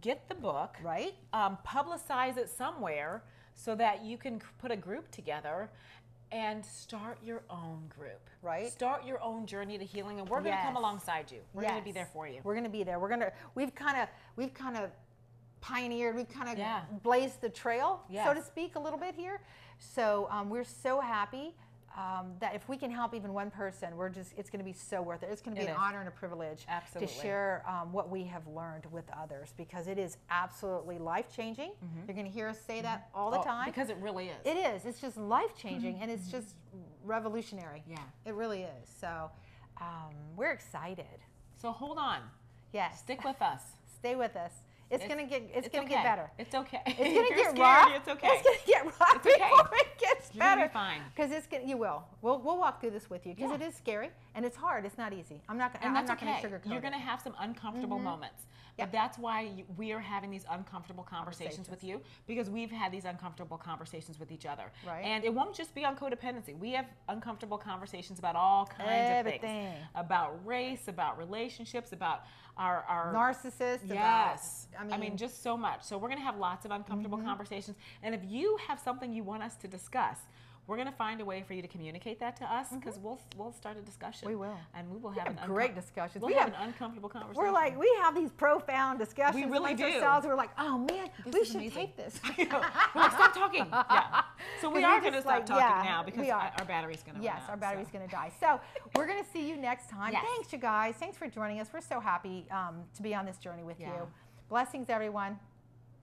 get 0.01 0.27
the 0.29 0.35
book. 0.35 0.77
Mm-hmm. 0.79 0.87
Right. 0.87 1.15
Um, 1.35 1.59
publicize 1.67 2.39
it 2.39 2.49
somewhere 2.49 3.23
so 3.55 3.75
that 3.77 4.05
you 4.05 4.17
can 4.17 4.41
put 4.59 4.71
a 4.71 4.77
group 4.77 5.11
together 5.11 5.71
and 6.33 6.65
start 6.65 7.19
your 7.25 7.43
own 7.51 7.91
group. 7.97 8.21
Right. 8.43 8.71
Start 8.71 9.05
your 9.07 9.23
own 9.23 9.47
journey 9.47 9.79
to 9.79 9.85
healing, 9.85 10.21
and 10.21 10.29
we're 10.29 10.41
going 10.41 10.57
to 10.57 10.63
come 10.63 10.77
alongside 10.77 11.31
you. 11.31 11.39
We're 11.53 11.63
going 11.63 11.79
to 11.79 11.85
be 11.85 11.93
there 11.93 12.09
for 12.13 12.29
you. 12.29 12.41
We're 12.45 12.55
gonna 12.55 12.69
be 12.69 12.83
there. 12.83 12.99
We're 12.99 13.09
gonna. 13.09 13.33
We've 13.55 13.75
kind 13.75 13.99
of. 13.99 14.09
We've 14.37 14.53
kind 14.53 14.77
of 14.77 14.91
pioneered. 15.61 16.15
We've 16.15 16.29
kind 16.29 16.51
of 16.51 16.59
Yeah. 16.59 16.83
blazed 17.03 17.41
the 17.41 17.49
trail, 17.49 18.03
so 18.27 18.35
to 18.35 18.43
speak, 18.43 18.77
a 18.77 18.79
little 18.79 18.99
bit 18.99 19.15
here. 19.15 19.41
So 19.79 20.29
um, 20.31 20.51
we're 20.51 20.65
so 20.65 21.01
happy. 21.01 21.55
Um, 21.97 22.33
that 22.41 22.57
if 22.57 22.69
we 22.69 22.77
can 22.77 22.91
help 22.91 23.15
even 23.15 23.33
one 23.33 23.53
person, 23.53 23.97
we're 23.97 24.09
just, 24.09 24.33
it's 24.37 24.51
going 24.51 24.59
to 24.59 24.65
be 24.65 24.73
so 24.73 25.01
worth 25.01 25.23
it. 25.23 25.29
It's 25.31 25.41
going 25.41 25.55
to 25.55 25.61
be 25.61 25.67
It 25.67 25.71
an 25.71 25.77
is. 25.77 25.81
honor 25.81 26.01
and 26.01 26.09
a 26.09 26.11
privilege 26.11 26.65
Absolutely. 26.69 27.07
to 27.15 27.21
share 27.23 27.65
um, 27.69 27.93
what 27.93 28.11
we 28.11 28.25
have 28.25 28.45
learned 28.49 28.85
with 28.91 29.05
others 29.17 29.55
because 29.57 29.87
it 29.87 29.97
is 29.97 30.17
absolutely 30.29 30.99
life 30.99 31.27
changing. 31.37 31.71
You're 32.09 32.15
going 32.17 32.27
to 32.27 32.33
hear 32.33 32.49
us 32.49 32.59
say 32.67 32.81
that 32.83 33.09
all 33.15 33.31
the 33.31 33.39
Oh, 33.39 33.45
time. 33.45 33.67
because 33.67 33.91
it 33.91 33.97
really 34.01 34.27
is. 34.27 34.37
It 34.45 34.57
is. 34.57 34.85
It's 34.87 35.01
just 35.01 35.17
life 35.17 35.57
changing 35.57 35.99
and 36.01 36.11
it's 36.11 36.29
just 36.33 36.57
revolutionary. 37.05 37.85
Yeah. 37.89 37.99
It 38.25 38.35
really 38.35 38.63
is. 38.63 38.89
So 39.01 39.31
um, 39.81 40.15
we're 40.37 40.51
excited. 40.53 41.07
so 41.61 41.71
hold 41.71 41.99
on. 41.99 42.19
Yes. 42.73 42.99
Stick 42.99 43.23
with 43.25 43.41
us. 43.41 43.61
Stay 44.01 44.17
with 44.17 44.35
us. 44.35 44.53
It's, 44.91 45.07
gonna 45.07 45.27
get 45.27 45.51
it's, 45.53 45.69
gonna 45.69 45.85
okay. 45.85 45.95
get 45.95 46.05
better. 46.05 46.31
It's 46.39 46.55
okay. 46.55 46.81
It's 46.87 46.99
gonna 46.99 47.43
get 47.43 47.59
rough. 47.59 47.93
It's 47.95 48.09
okay. 48.09 48.29
It's 48.29 48.43
gonna 48.43 48.59
get 48.67 48.85
rough 49.01 49.17
It's 49.17 49.27
okay. 49.27 49.51
before 49.51 49.69
it 49.79 49.99
gets 49.99 50.35
You're 50.35 50.43
gonna 50.43 50.57
better. 50.57 50.69
be 50.69 50.73
fine. 50.73 51.01
Because 51.15 51.31
it's 51.33 51.47
gonna, 51.47 51.65
you 51.67 51.77
will. 51.77 52.05
We'll 52.23 52.41
we'll 52.41 52.59
walk 52.59 52.81
through 52.81 52.91
this 52.91 53.11
with 53.11 53.27
you 53.27 53.35
because 53.35 53.51
Yeah. 53.51 53.57
it 53.57 53.63
is 53.63 53.75
scary 53.75 54.11
and 54.35 54.45
it's 54.45 54.57
hard. 54.57 54.85
It's 54.85 54.99
not 54.99 55.13
easy. 55.13 55.41
I'm 55.49 55.59
not 55.59 55.73
gonna. 55.73 55.87
and 55.87 55.97
I'm 55.97 56.07
that's 56.07 56.09
not 56.09 56.23
okay. 56.23 56.43
gonna 56.43 56.59
sugarcoat 56.59 56.71
You're 56.73 56.81
going 56.81 56.93
to 56.93 56.99
have 56.99 57.21
some 57.21 57.35
uncomfortable 57.39 57.97
mm-hmm. 57.97 58.05
moments. 58.07 58.47
Yep. 58.79 58.89
But 58.89 58.93
that's 58.93 59.19
why 59.19 59.43
you, 59.43 59.65
we 59.77 59.93
are 59.93 60.01
having 60.01 60.31
these 60.31 60.45
uncomfortable 60.51 61.05
conversations, 61.05 61.71
with 61.71 61.85
you 61.85 62.01
because 62.27 62.51
we've 62.51 62.71
had 62.71 62.91
these 62.91 63.05
uncomfortable 63.05 63.57
conversations 63.57 64.19
with 64.19 64.33
each 64.33 64.47
other. 64.47 64.65
Right. 64.87 65.05
And 65.05 65.25
it 65.25 65.33
won't 65.33 65.55
just 65.55 65.75
be 65.75 65.85
on 65.85 65.97
codependency. 65.97 66.59
We 66.59 66.73
have 66.73 66.87
uncomfortable 67.09 67.57
conversations 67.57 68.19
about 68.19 68.35
all 68.35 68.67
kinds 68.67 68.91
of 68.91 69.27
Everything. 69.27 69.41
things. 69.41 69.75
About 69.95 70.45
race, 70.45 70.89
about 70.89 71.19
relationships, 71.19 71.93
about 71.93 72.25
our 72.57 72.85
our 72.89 73.13
narcissist. 73.13 73.81
Yes. 73.89 74.67
About, 74.81 74.93
I 74.93 74.97
mean, 74.99 75.17
just 75.17 75.43
so 75.43 75.57
much. 75.57 75.83
So 75.83 75.99
we're 75.99 76.09
going 76.09 76.19
to 76.21 76.25
have 76.25 76.39
lots 76.39 76.65
of 76.65 76.71
uncomfortable 76.71 77.19
Mm-hmm. 77.19 77.27
conversations. 77.27 77.77
And 78.03 78.15
if 78.15 78.21
you 78.27 78.59
have 78.69 78.79
something 78.81 79.13
you 79.13 79.23
want 79.25 79.43
us 79.43 79.57
to 79.57 79.69
discuss, 79.69 80.19
we're 80.67 80.77
going 80.77 80.89
to 80.89 80.95
find 80.95 81.21
a 81.21 81.25
way 81.25 81.43
for 81.47 81.53
you 81.53 81.61
to 81.63 81.69
communicate 81.69 82.19
that 82.21 82.37
to 82.37 82.45
us 82.45 82.69
because 82.71 82.99
we'll 82.99 83.21
we'll 83.37 83.53
start 83.53 83.77
a 83.77 83.83
discussion. 83.83 84.27
We 84.29 84.35
will. 84.37 84.57
And 84.75 84.91
we 84.91 84.97
will 84.99 85.11
We 85.11 85.19
have, 85.19 85.29
have 85.29 85.39
an 85.43 85.47
great 85.49 85.75
discussions. 85.75 86.23
We'll 86.23 86.29
We 86.29 86.35
have, 86.35 86.53
have- 86.53 86.63
an 86.63 86.69
uncomfortable 86.69 87.09
conversation. 87.09 87.43
we're 87.43 87.51
like 87.53 87.79
we 87.79 87.91
have 88.03 88.15
these 88.15 88.31
profound 88.33 88.99
discussions 88.99 89.45
We 89.45 89.51
really 89.51 89.75
do. 89.75 89.85
ourselves. 89.85 90.27
We're 90.27 90.35
like, 90.35 90.51
oh 90.59 90.79
man, 90.79 91.11
This 91.27 91.35
we 91.35 91.45
should 91.45 91.57
amazing. 91.57 91.71
tape 91.73 91.97
this. 91.97 92.21
we're 92.39 92.47
like, 93.01 93.13
stop 93.13 93.35
talking. 93.35 93.67
Yeah. 93.71 94.23
So 94.61 94.69
we 94.71 94.85
are 94.85 95.01
going 95.01 95.13
to 95.15 95.21
stop 95.23 95.33
like- 95.33 95.47
talking 95.47 95.65
yeah, 95.65 95.83
now 95.85 96.03
because 96.03 96.29
our 96.29 96.65
battery's 96.67 97.03
going 97.03 97.17
to 97.17 97.23
Yes, 97.23 97.35
run 97.35 97.43
out. 97.45 97.51
our 97.51 97.57
battery's 97.57 97.87
so. 97.87 97.93
going 97.95 98.05
to 98.07 98.11
die. 98.11 98.31
So 98.41 98.61
we're 98.95 99.07
going 99.07 99.23
to 99.23 99.31
see 99.31 99.49
you 99.49 99.57
next 99.57 99.89
time. 99.89 100.13
Yes. 100.13 100.25
Thanks, 100.35 100.53
you 100.53 100.59
guys. 100.59 100.95
Thanks 100.97 101.17
for 101.17 101.29
joining 101.29 101.61
us. 101.61 101.69
We're 101.73 101.81
so 101.81 101.99
happy 102.01 102.47
um, 102.51 102.83
to 102.97 103.03
be 103.03 103.15
on 103.15 103.25
this 103.27 103.39
journey 103.39 103.63
with 103.63 103.81
Yeah. 103.81 103.89
you. 103.95 104.09
Blessings, 104.51 104.87
everyone. 104.91 105.39